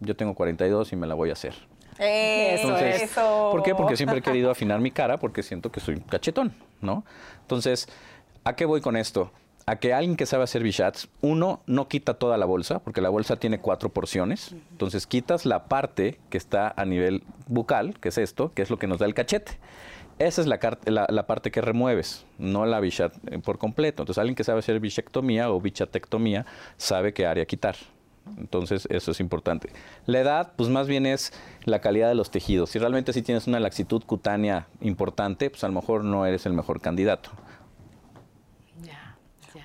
Yo 0.00 0.16
tengo 0.16 0.34
42 0.34 0.92
y 0.92 0.96
me 0.96 1.06
la 1.06 1.14
voy 1.14 1.30
a 1.30 1.34
hacer. 1.34 1.54
Eso, 1.98 2.62
Entonces, 2.68 3.02
eso. 3.02 3.48
¿Por 3.50 3.62
qué? 3.62 3.74
Porque 3.74 3.96
siempre 3.96 4.18
he 4.18 4.22
querido 4.22 4.50
afinar 4.50 4.80
mi 4.80 4.90
cara 4.90 5.18
porque 5.18 5.42
siento 5.42 5.70
que 5.72 5.80
soy 5.80 5.96
un 5.96 6.00
cachetón, 6.02 6.52
¿no? 6.80 7.04
Entonces, 7.42 7.88
¿a 8.44 8.54
qué 8.54 8.64
voy 8.64 8.80
con 8.80 8.96
esto? 8.96 9.30
A 9.66 9.76
que 9.76 9.92
alguien 9.92 10.16
que 10.16 10.24
sabe 10.24 10.44
hacer 10.44 10.62
bichats, 10.62 11.08
uno, 11.20 11.60
no 11.66 11.88
quita 11.88 12.14
toda 12.14 12.38
la 12.38 12.46
bolsa, 12.46 12.78
porque 12.78 13.02
la 13.02 13.10
bolsa 13.10 13.36
tiene 13.36 13.58
cuatro 13.60 13.90
porciones. 13.90 14.54
Entonces, 14.70 15.06
quitas 15.06 15.44
la 15.44 15.64
parte 15.64 16.18
que 16.30 16.38
está 16.38 16.72
a 16.74 16.84
nivel 16.86 17.22
bucal, 17.48 17.98
que 18.00 18.08
es 18.08 18.16
esto, 18.16 18.52
que 18.54 18.62
es 18.62 18.70
lo 18.70 18.78
que 18.78 18.86
nos 18.86 18.98
da 18.98 19.04
el 19.06 19.12
cachete. 19.12 19.58
Esa 20.18 20.40
es 20.40 20.46
la- 20.46 20.58
la 21.10 21.26
parte 21.26 21.50
que 21.50 21.60
remueves, 21.60 22.24
no 22.38 22.64
la 22.64 22.80
bichat 22.80 23.12
eh, 23.30 23.38
por 23.40 23.58
completo. 23.58 24.02
Entonces, 24.02 24.18
alguien 24.18 24.34
que 24.36 24.42
sabe 24.44 24.60
hacer 24.60 24.80
bichectomía 24.80 25.50
o 25.50 25.60
bichatectomía 25.60 26.46
sabe 26.78 27.12
qué 27.12 27.26
área 27.26 27.44
quitar. 27.44 27.76
Entonces, 28.36 28.86
eso 28.90 29.10
es 29.10 29.20
importante. 29.20 29.70
La 30.06 30.20
edad, 30.20 30.52
pues 30.56 30.68
más 30.68 30.86
bien 30.86 31.06
es 31.06 31.32
la 31.64 31.80
calidad 31.80 32.08
de 32.08 32.14
los 32.14 32.30
tejidos. 32.30 32.70
Si 32.70 32.78
realmente 32.78 33.12
sí 33.12 33.22
tienes 33.22 33.46
una 33.46 33.60
laxitud 33.60 34.02
cutánea 34.04 34.66
importante, 34.80 35.50
pues 35.50 35.64
a 35.64 35.68
lo 35.68 35.74
mejor 35.74 36.04
no 36.04 36.26
eres 36.26 36.46
el 36.46 36.52
mejor 36.52 36.80
candidato. 36.80 37.30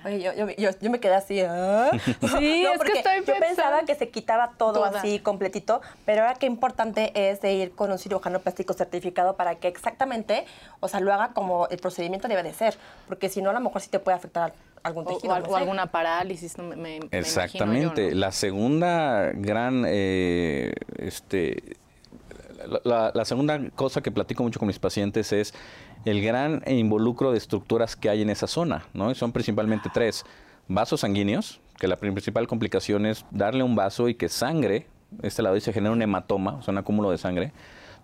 Oye, 0.04 0.20
yo, 0.22 0.32
yo, 0.34 0.48
yo- 0.56 0.70
yo 0.80 0.90
me 0.90 1.00
quedé 1.00 1.14
así. 1.14 1.40
¿ah? 1.40 1.90
Sí, 2.38 2.64
es 2.66 2.80
que 2.80 2.92
estoy 2.98 3.18
Yo 3.20 3.24
pensaba 3.38 3.78
pensando. 3.78 3.86
que 3.86 3.94
se 3.94 4.08
quitaba 4.10 4.52
todo 4.58 4.74
Toda. 4.84 4.98
así 5.00 5.18
completito, 5.18 5.80
pero 6.04 6.22
ahora 6.22 6.34
qué 6.34 6.46
importante 6.46 7.12
es 7.14 7.40
de 7.40 7.52
ir 7.54 7.72
con 7.74 7.90
un 7.90 7.98
cirujano 7.98 8.40
plástico 8.40 8.74
certificado 8.74 9.36
para 9.36 9.54
que 9.56 9.68
exactamente, 9.68 10.44
o 10.80 10.88
sea, 10.88 11.00
lo 11.00 11.12
haga 11.12 11.28
como 11.32 11.68
el 11.68 11.78
procedimiento 11.78 12.28
debe 12.28 12.42
de 12.42 12.52
ser, 12.52 12.76
porque 13.08 13.28
si 13.28 13.40
no, 13.42 13.50
a 13.50 13.52
lo 13.52 13.60
mejor 13.60 13.80
sí 13.80 13.88
te 13.88 13.98
puede 13.98 14.16
afectar 14.16 14.52
algún 14.82 15.06
tejido. 15.06 15.32
o 15.32 15.38
no 15.40 15.56
alguna 15.56 15.86
parálisis, 15.86 16.58
no 16.58 16.64
me, 16.64 16.76
me- 16.76 16.96
imagino 16.96 17.18
Exactamente. 17.18 18.02
yo, 18.04 18.10
¿no? 18.10 18.16
La 18.20 18.32
segunda 18.32 19.30
gran, 19.32 19.84
eh, 19.86 20.74
este, 20.98 21.76
la, 22.84 23.24
segunda 23.24 23.60
cosa 23.70 24.02
que 24.02 24.10
platico 24.10 24.42
mucho 24.42 24.58
con 24.58 24.66
mis 24.66 24.78
pacientes 24.78 25.32
es 25.32 25.54
el 26.04 26.22
gran 26.22 26.62
involucro 26.66 27.32
de 27.32 27.38
estructuras 27.38 27.96
que 27.96 28.08
hay 28.08 28.22
en 28.22 28.30
esa 28.30 28.46
zona, 28.46 28.86
¿no? 28.92 29.14
Son 29.14 29.32
principalmente 29.32 29.90
tres. 29.92 30.24
Vasos 30.66 31.00
sanguíneos, 31.00 31.60
que 31.78 31.88
la 31.88 31.96
principal 31.96 32.46
complicación 32.46 33.06
es 33.06 33.26
darle 33.30 33.62
un 33.62 33.76
vaso 33.76 34.08
y 34.08 34.14
que 34.14 34.28
sangre, 34.28 34.86
este 35.22 35.42
lado 35.42 35.56
y 35.56 35.60
se 35.60 35.72
genera 35.72 35.92
un 35.92 36.02
hematoma, 36.02 36.54
o 36.54 36.62
sea, 36.62 36.72
un 36.72 36.78
acúmulo 36.78 37.10
de 37.10 37.18
sangre. 37.18 37.52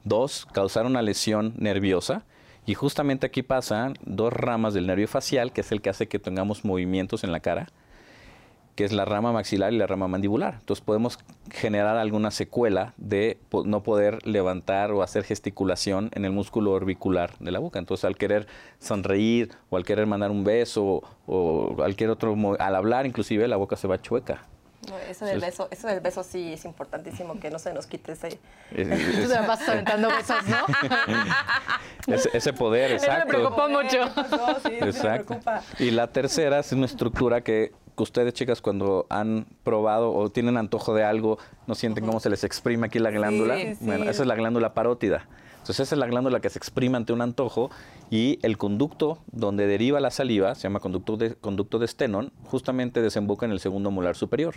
Dos, 0.04 0.46
causar 0.52 0.86
una 0.86 1.02
lesión 1.02 1.54
nerviosa. 1.56 2.24
Y 2.66 2.74
justamente 2.74 3.26
aquí 3.26 3.42
pasan 3.42 3.94
dos 4.04 4.32
ramas 4.32 4.74
del 4.74 4.86
nervio 4.86 5.08
facial, 5.08 5.52
que 5.52 5.62
es 5.62 5.72
el 5.72 5.80
que 5.80 5.90
hace 5.90 6.08
que 6.08 6.18
tengamos 6.18 6.64
movimientos 6.64 7.24
en 7.24 7.32
la 7.32 7.40
cara 7.40 7.68
que 8.76 8.84
es 8.84 8.92
la 8.92 9.04
rama 9.04 9.32
maxilar 9.32 9.72
y 9.72 9.76
la 9.78 9.86
rama 9.86 10.08
mandibular. 10.08 10.54
Entonces 10.60 10.82
podemos 10.84 11.18
generar 11.50 11.96
alguna 11.96 12.30
secuela 12.30 12.94
de 12.96 13.38
no 13.64 13.82
poder 13.82 14.24
levantar 14.26 14.92
o 14.92 15.02
hacer 15.02 15.24
gesticulación 15.24 16.10
en 16.14 16.24
el 16.24 16.32
músculo 16.32 16.72
orbicular 16.72 17.36
de 17.40 17.50
la 17.50 17.58
boca. 17.58 17.78
Entonces 17.78 18.04
al 18.06 18.16
querer 18.16 18.46
sonreír 18.78 19.50
o 19.68 19.76
al 19.76 19.84
querer 19.84 20.06
mandar 20.06 20.30
un 20.30 20.44
beso 20.44 21.02
o 21.26 21.72
cualquier 21.76 22.10
otro, 22.10 22.34
al 22.58 22.74
hablar 22.74 23.04
inclusive 23.06 23.46
la 23.48 23.56
boca 23.56 23.76
se 23.76 23.86
va 23.88 24.00
chueca. 24.00 24.44
No, 24.88 24.96
eso 24.98 25.26
del 25.26 25.40
beso, 25.40 25.68
eso 25.70 25.88
del 25.88 26.00
beso 26.00 26.22
sí 26.22 26.54
es 26.54 26.64
importantísimo 26.64 27.38
que 27.38 27.50
no 27.50 27.58
se 27.58 27.74
nos 27.74 27.86
quite 27.86 28.12
ese. 28.12 28.28
Es- 28.74 28.88
Tú 28.88 28.94
es- 28.94 29.28
te 29.28 29.34
la 29.34 29.46
pasas 29.46 29.68
aventando 29.68 30.08
besos, 30.08 30.38
¿no? 30.48 30.56
ese, 32.14 32.30
ese 32.32 32.52
poder, 32.54 32.92
Eso 32.92 33.06
me 33.06 33.12
exacto. 33.12 33.28
preocupó 33.28 33.68
mucho. 33.68 33.98
No, 34.30 34.54
sí, 34.60 34.70
me 34.80 34.86
Exacto. 34.88 35.26
preocupa. 35.26 35.62
Y 35.78 35.90
la 35.90 36.06
tercera 36.06 36.60
es 36.60 36.72
una 36.72 36.86
estructura 36.86 37.42
que 37.42 37.72
ustedes, 38.02 38.34
chicas, 38.34 38.60
cuando 38.60 39.06
han 39.08 39.46
probado 39.62 40.12
o 40.12 40.30
tienen 40.30 40.56
antojo 40.56 40.94
de 40.94 41.04
algo, 41.04 41.38
no 41.66 41.74
sienten 41.74 42.04
cómo 42.06 42.20
se 42.20 42.30
les 42.30 42.44
exprime 42.44 42.86
aquí 42.86 42.98
la 42.98 43.10
glándula. 43.10 43.56
Sí, 43.56 43.74
sí. 43.74 43.84
Bueno, 43.84 44.04
esa 44.04 44.22
es 44.22 44.28
la 44.28 44.34
glándula 44.34 44.74
parótida. 44.74 45.26
Entonces, 45.60 45.80
esa 45.80 45.94
es 45.94 45.98
la 45.98 46.06
glándula 46.06 46.40
que 46.40 46.48
se 46.48 46.58
exprime 46.58 46.96
ante 46.96 47.12
un 47.12 47.20
antojo 47.20 47.70
y 48.10 48.38
el 48.42 48.56
conducto 48.56 49.18
donde 49.30 49.66
deriva 49.66 50.00
la 50.00 50.10
saliva, 50.10 50.54
se 50.54 50.62
llama 50.62 50.80
conducto 50.80 51.18
de, 51.18 51.34
conducto 51.34 51.78
de 51.78 51.86
Stenon, 51.86 52.32
justamente 52.44 53.02
desemboca 53.02 53.44
en 53.44 53.52
el 53.52 53.60
segundo 53.60 53.90
molar 53.90 54.16
superior, 54.16 54.54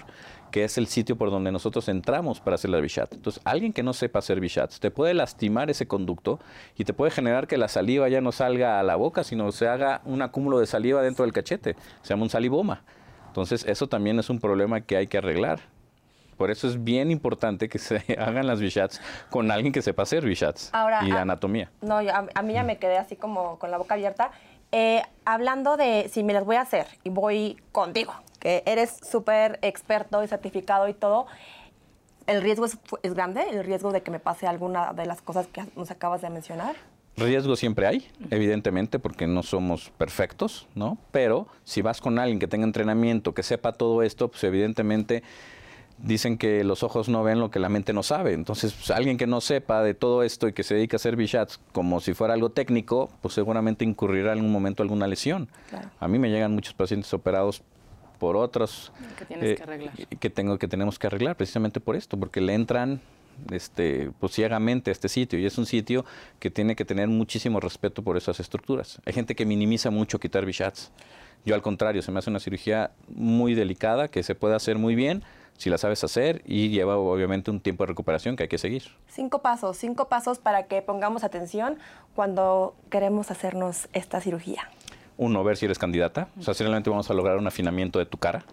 que 0.49 0.63
es 0.63 0.77
el 0.77 0.87
sitio 0.87 1.17
por 1.17 1.29
donde 1.29 1.51
nosotros 1.51 1.89
entramos 1.89 2.39
para 2.39 2.55
hacer 2.55 2.69
la 2.69 2.79
bichat. 2.79 3.13
Entonces, 3.13 3.41
alguien 3.43 3.73
que 3.73 3.83
no 3.83 3.91
sepa 3.91 4.19
hacer 4.19 4.39
bichats 4.39 4.79
te 4.79 4.91
puede 4.91 5.13
lastimar 5.13 5.69
ese 5.69 5.87
conducto 5.87 6.39
y 6.77 6.85
te 6.85 6.93
puede 6.93 7.11
generar 7.11 7.47
que 7.47 7.57
la 7.57 7.67
saliva 7.67 8.07
ya 8.07 8.21
no 8.21 8.31
salga 8.31 8.79
a 8.79 8.83
la 8.83 8.95
boca, 8.95 9.25
sino 9.25 9.51
se 9.51 9.67
haga 9.67 10.01
un 10.05 10.21
acúmulo 10.21 10.57
de 10.59 10.67
saliva 10.67 11.01
dentro 11.01 11.25
del 11.25 11.33
cachete. 11.33 11.75
Se 12.01 12.13
llama 12.13 12.23
un 12.23 12.29
salivoma. 12.29 12.81
Entonces, 13.33 13.65
eso 13.67 13.87
también 13.87 14.19
es 14.19 14.29
un 14.29 14.39
problema 14.39 14.81
que 14.81 14.95
hay 14.95 15.07
que 15.07 15.17
arreglar. 15.17 15.59
Por 16.37 16.51
eso 16.51 16.67
es 16.67 16.83
bien 16.83 17.09
importante 17.09 17.67
que 17.67 17.79
se 17.79 17.95
hagan 18.19 18.45
las 18.45 18.59
bichats 18.59 19.01
con 19.31 19.49
alguien 19.49 19.73
que 19.73 19.81
sepa 19.81 20.03
hacer 20.03 20.23
bichats 20.23 20.69
Ahora, 20.71 21.03
y 21.03 21.09
anatomía. 21.09 21.71
No, 21.81 21.99
yo- 22.03 22.13
a, 22.13 22.27
a 22.35 22.41
mí 22.43 22.53
ya 22.53 22.61
me 22.63 22.77
quedé 22.77 22.99
así 22.99 23.15
como 23.15 23.57
con 23.57 23.71
la 23.71 23.79
boca 23.79 23.95
abierta. 23.95 24.29
Eh, 24.71 25.01
hablando 25.25 25.77
de 25.77 26.09
si 26.13 26.23
me 26.23 26.31
las 26.33 26.45
voy 26.45 26.57
a 26.57 26.61
hacer 26.61 26.85
y 27.03 27.09
voy 27.09 27.57
contigo, 27.71 28.13
que 28.39 28.61
eres 28.67 28.99
súper 29.01 29.57
experto 29.63 30.23
y 30.23 30.27
certificado 30.27 30.87
y 30.87 30.93
todo, 30.93 31.25
¿el 32.27 32.39
riesgo 32.43 32.65
es 32.67 33.13
grande? 33.15 33.41
¿El 33.49 33.63
riesgo 33.63 33.91
de 33.91 34.03
que 34.03 34.11
me 34.11 34.19
pase 34.19 34.45
alguna 34.45 34.93
de 34.93 35.07
las 35.07 35.23
cosas 35.23 35.47
que 35.47 35.63
nos 35.75 35.89
acabas 35.89 36.21
de 36.21 36.29
mencionar? 36.29 36.75
Riesgo 37.15 37.55
siempre 37.55 37.85
hay, 37.85 38.07
evidentemente, 38.31 38.97
porque 38.97 39.27
no 39.27 39.43
somos 39.43 39.91
perfectos, 39.97 40.67
¿no? 40.73 40.97
Pero 41.11 41.47
si 41.63 41.81
vas 41.81 42.01
con 42.01 42.17
alguien 42.17 42.39
que 42.39 42.47
tenga 42.47 42.65
entrenamiento, 42.65 43.33
que 43.33 43.43
sepa 43.43 43.73
todo 43.73 44.01
esto, 44.01 44.29
pues 44.29 44.43
evidentemente 44.43 45.23
dicen 45.99 46.37
que 46.37 46.63
los 46.63 46.81
ojos 46.81 47.09
no 47.09 47.23
ven 47.23 47.39
lo 47.39 47.51
que 47.51 47.59
la 47.59 47.69
mente 47.69 47.93
no 47.93 48.01
sabe. 48.01 48.33
Entonces, 48.33 48.73
pues, 48.73 48.89
alguien 48.91 49.17
que 49.17 49.27
no 49.27 49.41
sepa 49.41 49.83
de 49.83 49.93
todo 49.93 50.23
esto 50.23 50.47
y 50.47 50.53
que 50.53 50.63
se 50.63 50.73
dedica 50.75 50.95
a 50.95 50.97
hacer 50.97 51.15
bichats 51.15 51.59
como 51.71 51.99
si 51.99 52.13
fuera 52.13 52.33
algo 52.33 52.49
técnico, 52.49 53.11
pues 53.21 53.35
seguramente 53.35 53.85
incurrirá 53.85 54.33
en 54.33 54.39
algún 54.39 54.51
momento 54.51 54.81
alguna 54.81 55.07
lesión. 55.07 55.49
Claro. 55.69 55.89
A 55.99 56.07
mí 56.07 56.17
me 56.17 56.29
llegan 56.29 56.53
muchos 56.53 56.73
pacientes 56.73 57.13
operados 57.13 57.61
por 58.19 58.37
otros 58.37 58.91
Que 59.19 59.25
tienes 59.25 59.57
que 59.57 59.63
arreglar. 59.63 59.93
que 59.95 60.29
tengo 60.29 60.57
que 60.57 60.67
tenemos 60.67 60.97
que 60.97 61.07
arreglar 61.07 61.35
precisamente 61.35 61.79
por 61.79 61.95
esto, 61.95 62.17
porque 62.17 62.41
le 62.41 62.53
entran 62.53 63.01
este, 63.51 64.11
pues 64.19 64.33
ciegamente 64.33 64.91
a 64.91 64.93
este 64.93 65.09
sitio 65.09 65.39
y 65.39 65.45
es 65.45 65.57
un 65.57 65.65
sitio 65.65 66.05
que 66.39 66.49
tiene 66.49 66.75
que 66.75 66.85
tener 66.85 67.07
muchísimo 67.07 67.59
respeto 67.59 68.03
por 68.03 68.17
esas 68.17 68.39
estructuras. 68.39 69.01
Hay 69.05 69.13
gente 69.13 69.35
que 69.35 69.45
minimiza 69.45 69.89
mucho 69.89 70.19
quitar 70.19 70.45
bichats. 70.45 70.91
Yo 71.45 71.55
al 71.55 71.61
contrario, 71.61 72.01
se 72.01 72.11
me 72.11 72.19
hace 72.19 72.29
una 72.29 72.39
cirugía 72.39 72.91
muy 73.09 73.53
delicada 73.53 74.07
que 74.07 74.23
se 74.23 74.35
puede 74.35 74.55
hacer 74.55 74.77
muy 74.77 74.95
bien 74.95 75.23
si 75.57 75.69
la 75.69 75.77
sabes 75.77 76.03
hacer 76.03 76.41
y 76.45 76.69
lleva 76.69 76.97
obviamente 76.97 77.51
un 77.51 77.59
tiempo 77.59 77.83
de 77.83 77.89
recuperación 77.89 78.35
que 78.35 78.43
hay 78.43 78.49
que 78.49 78.57
seguir. 78.57 78.83
Cinco 79.07 79.41
pasos, 79.41 79.77
cinco 79.77 80.09
pasos 80.09 80.39
para 80.39 80.63
que 80.67 80.81
pongamos 80.81 81.23
atención 81.23 81.77
cuando 82.15 82.75
queremos 82.89 83.31
hacernos 83.31 83.87
esta 83.93 84.19
cirugía. 84.21 84.69
Uno, 85.17 85.43
ver 85.43 85.57
si 85.57 85.65
eres 85.65 85.77
candidata. 85.77 86.29
O 86.39 86.41
sea, 86.41 86.53
si 86.53 86.63
realmente 86.63 86.89
vamos 86.89 87.09
a 87.09 87.13
lograr 87.13 87.37
un 87.37 87.47
afinamiento 87.47 87.99
de 87.99 88.05
tu 88.05 88.17
cara, 88.17 88.45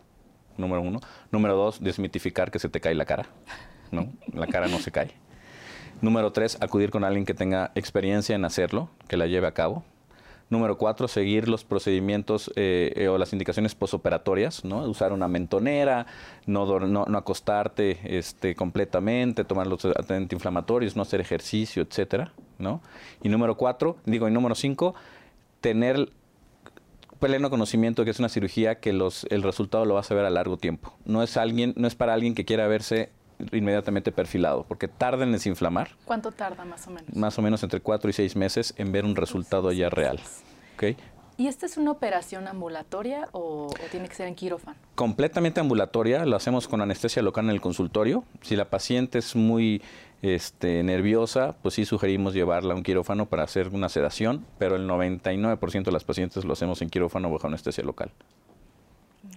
número 0.57 0.83
uno. 0.83 1.01
Número 1.31 1.57
dos, 1.57 1.83
desmitificar 1.83 2.51
que 2.51 2.59
se 2.59 2.69
te 2.69 2.81
cae 2.81 2.95
la 2.95 3.07
cara. 3.07 3.27
¿No? 3.91 4.13
La 4.33 4.47
cara 4.47 4.69
no 4.69 4.79
se 4.79 4.91
cae. 4.91 5.11
Número 6.01 6.33
tres, 6.33 6.57
acudir 6.61 6.91
con 6.91 7.05
alguien 7.05 7.27
que 7.27 7.35
tenga 7.35 7.73
experiencia 7.75 8.35
en 8.35 8.45
hacerlo, 8.45 8.89
que 9.09 9.17
la 9.17 9.27
lleve 9.27 9.47
a 9.47 9.53
cabo. 9.53 9.85
Número 10.49 10.79
cuatro, 10.79 11.07
seguir 11.07 11.49
los 11.49 11.63
procedimientos 11.63 12.51
eh, 12.57 12.93
eh, 12.97 13.07
o 13.07 13.19
las 13.19 13.33
indicaciones 13.33 13.77
posoperatorias, 13.77 14.65
¿no? 14.65 14.83
Usar 14.83 15.13
una 15.13 15.29
mentonera, 15.29 16.07
no, 16.47 16.81
no, 16.81 17.05
no 17.05 17.19
acostarte 17.19 18.01
este, 18.19 18.57
completamente, 18.57 19.45
tomar 19.45 19.69
los 19.69 19.85
antiinflamatorios, 19.85 20.97
no 20.97 21.03
hacer 21.03 21.21
ejercicio, 21.21 21.83
etcétera, 21.83 22.33
¿no? 22.59 22.83
Y 23.23 23.29
número 23.29 23.57
cuatro, 23.57 23.99
digo, 24.07 24.27
y 24.27 24.33
número 24.33 24.57
cinco, 24.57 24.97
tener 25.61 26.11
pleno 27.21 27.51
conocimiento 27.51 28.03
de 28.03 28.07
que 28.07 28.11
es 28.11 28.19
una 28.19 28.29
cirugía 28.29 28.81
que 28.81 28.93
los, 28.93 29.27
el 29.31 29.43
resultado 29.45 29.85
lo 29.85 29.95
vas 29.95 30.11
a 30.11 30.15
ver 30.15 30.25
a 30.25 30.31
largo 30.31 30.57
tiempo. 30.57 30.95
No 31.05 31.23
es, 31.23 31.37
alguien, 31.37 31.75
no 31.77 31.87
es 31.87 31.95
para 31.95 32.15
alguien 32.15 32.35
que 32.35 32.45
quiera 32.45 32.67
verse 32.67 33.11
inmediatamente 33.53 34.13
perfilado, 34.13 34.65
porque 34.65 34.89
tarda 34.89 35.25
en 35.25 35.33
desinflamar, 35.33 35.91
¿Cuánto 36.05 36.33
tarda 36.33 36.65
más 36.65 36.87
o 36.87 36.91
menos? 36.91 37.15
más 37.15 37.39
o 37.39 37.43
menos 37.43 37.63
entre 37.63 37.81
4 37.81 38.11
y 38.11 38.13
6 38.13 38.37
meses 38.37 38.75
en 38.77 38.93
ver 38.93 39.05
un 39.05 39.17
resultado 39.17 39.73
ya 39.73 39.91
real. 39.91 40.21
¿ok? 40.75 40.97
¿Y 41.37 41.47
esta 41.47 41.65
es 41.65 41.79
una 41.79 41.91
operación 41.91 42.47
ambulatoria 42.49 43.29
o, 43.33 43.69
o, 43.69 43.75
tiene 43.91 44.09
que 44.11 44.15
ser 44.15 44.29
en 44.29 44.35
quirófano? 44.35 44.77
Completamente 44.95 45.59
ambulatoria, 45.59 46.27
lo 46.27 46.37
hacemos 46.37 46.69
con 46.69 46.83
anestesia 46.83 47.23
local 47.23 47.47
en 47.47 47.53
el 47.53 47.63
consultorio. 47.63 48.25
Si 48.43 48.57
la 48.57 48.69
paciente 48.69 49.19
es 49.19 49.35
muy 49.35 49.81
este, 50.23 50.83
nerviosa, 50.83 51.57
pues 51.63 51.75
sí 51.75 51.87
sugerimos 51.87 52.35
llevarla 52.35 52.75
a 52.75 52.77
un 52.77 52.83
quirófano 52.83 53.27
para 53.27 53.45
hacer 53.45 53.69
una 53.69 53.89
sedación, 53.89 54.45
pero 54.59 54.77
el 54.77 54.87
99% 54.87 55.85
de 55.85 55.93
las 55.93 56.05
pacientes 56.05 56.45
lo 56.45 56.53
hacemos 56.53 56.83
en 56.83 56.91
quirófano 56.91 57.31
bajo 57.31 57.47
anestesia 57.47 57.85
local. 57.85 58.11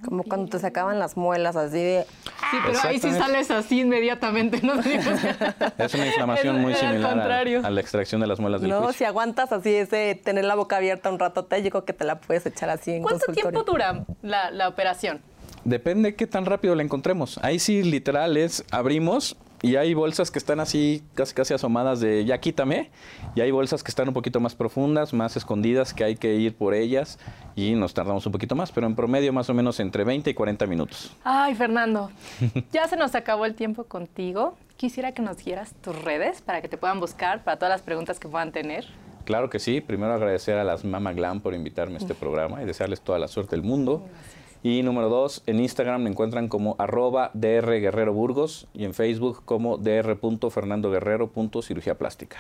Como 0.03 0.23
cuando 0.23 0.49
te 0.49 0.59
sacaban 0.59 0.99
las 0.99 1.17
muelas 1.17 1.55
así 1.55 1.77
de... 1.77 2.05
Sí, 2.51 2.57
pero 2.65 2.79
ahí 2.83 2.99
sí 2.99 3.11
sales 3.11 3.51
así 3.51 3.81
inmediatamente, 3.81 4.61
¿no? 4.61 4.73
es 5.77 5.93
una 5.93 6.05
inflamación 6.07 6.61
muy 6.61 6.73
similar 6.75 7.19
a, 7.31 7.67
a, 7.67 7.69
la 7.69 7.81
extracción 7.81 8.21
de 8.21 8.27
las 8.27 8.39
muelas 8.39 8.61
del 8.61 8.69
No, 8.69 8.77
juicio. 8.83 8.97
si 8.99 9.03
aguantas 9.05 9.51
así 9.51 9.73
ese 9.73 10.19
tener 10.23 10.45
la 10.45 10.55
boca 10.55 10.77
abierta 10.77 11.09
un 11.09 11.19
rato, 11.19 11.45
te 11.45 11.61
digo 11.61 11.83
que 11.85 11.93
te 11.93 12.05
la 12.05 12.19
puedes 12.19 12.45
echar 12.45 12.69
así 12.69 12.91
en 12.91 13.01
¿Cuánto 13.03 13.25
consultorio. 13.25 13.51
tiempo 13.51 13.71
dura 13.71 14.05
la, 14.21 14.51
la 14.51 14.67
operación? 14.67 15.21
Depende 15.65 16.15
qué 16.15 16.27
tan 16.27 16.45
rápido 16.45 16.75
la 16.75 16.83
encontremos. 16.83 17.39
Ahí 17.41 17.59
sí, 17.59 17.83
literal, 17.83 18.35
es 18.37 18.65
abrimos 18.71 19.37
y 19.63 19.77
hay 19.77 19.93
bolsas 19.93 20.29
que 20.29 20.39
están 20.39 20.59
así 20.59 21.03
casi 21.15 21.33
casi 21.33 21.53
asomadas 21.53 22.01
de 22.01 22.25
ya 22.25 22.37
quítame. 22.37 22.91
Y 23.33 23.39
hay 23.39 23.49
bolsas 23.49 23.81
que 23.81 23.89
están 23.89 24.09
un 24.09 24.13
poquito 24.13 24.41
más 24.41 24.55
profundas, 24.55 25.13
más 25.13 25.37
escondidas, 25.37 25.93
que 25.93 26.03
hay 26.03 26.17
que 26.17 26.35
ir 26.35 26.53
por 26.53 26.73
ellas 26.73 27.17
y 27.55 27.73
nos 27.73 27.93
tardamos 27.93 28.25
un 28.25 28.33
poquito 28.33 28.55
más, 28.55 28.73
pero 28.73 28.87
en 28.87 28.95
promedio 28.95 29.31
más 29.31 29.49
o 29.49 29.53
menos 29.53 29.79
entre 29.79 30.03
20 30.03 30.29
y 30.29 30.33
40 30.33 30.67
minutos. 30.67 31.15
Ay, 31.23 31.55
Fernando, 31.55 32.11
ya 32.73 32.89
se 32.89 32.97
nos 32.97 33.15
acabó 33.15 33.45
el 33.45 33.55
tiempo 33.55 33.85
contigo. 33.85 34.57
Quisiera 34.75 35.13
que 35.13 35.21
nos 35.21 35.37
dieras 35.37 35.73
tus 35.81 35.95
redes 36.03 36.41
para 36.41 36.61
que 36.61 36.67
te 36.67 36.77
puedan 36.77 36.99
buscar 36.99 37.45
para 37.45 37.55
todas 37.57 37.71
las 37.71 37.81
preguntas 37.81 38.19
que 38.19 38.27
puedan 38.27 38.51
tener. 38.51 38.85
Claro 39.23 39.49
que 39.49 39.59
sí. 39.59 39.79
Primero 39.79 40.11
agradecer 40.11 40.57
a 40.57 40.65
las 40.65 40.83
Mama 40.83 41.13
Glam 41.13 41.39
por 41.39 41.53
invitarme 41.53 41.95
a 41.95 41.99
este 41.99 42.13
programa 42.19 42.61
y 42.61 42.65
desearles 42.65 42.99
toda 42.99 43.17
la 43.17 43.29
suerte 43.29 43.55
del 43.55 43.63
mundo. 43.63 44.01
Gracias. 44.01 44.42
Y 44.63 44.81
número 44.81 45.09
dos, 45.09 45.43
en 45.45 45.59
Instagram 45.59 46.03
me 46.03 46.09
encuentran 46.09 46.47
como 46.47 46.77
arroba 46.79 47.31
DR 47.33 47.81
Guerrero 47.81 48.13
Burgos 48.13 48.67
y 48.73 48.85
en 48.85 48.93
Facebook 48.93 49.41
como 49.43 49.77
dr.fernandoguerrero.cirugía 49.77 51.97
plástica. 51.97 52.37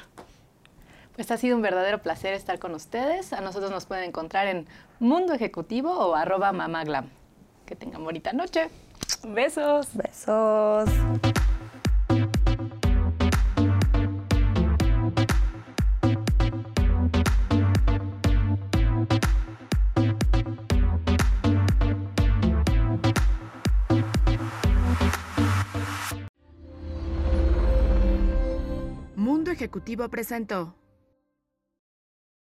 Pues 1.15 1.31
ha 1.31 1.37
sido 1.37 1.57
un 1.57 1.61
verdadero 1.61 2.01
placer 2.01 2.33
estar 2.33 2.59
con 2.59 2.73
ustedes. 2.73 3.33
A 3.33 3.41
nosotros 3.41 3.71
nos 3.71 3.85
pueden 3.85 4.05
encontrar 4.05 4.47
en 4.47 4.65
Mundo 4.99 5.33
Ejecutivo 5.33 5.91
o 5.91 6.15
arroba 6.15 6.53
mamaglam. 6.53 7.09
Que 7.65 7.75
tengan 7.75 8.01
bonita 8.03 8.31
noche. 8.31 8.69
Besos. 9.27 9.89
Besos. 9.93 10.89
Ejecutivo 29.73 30.07
presentó 30.07 30.75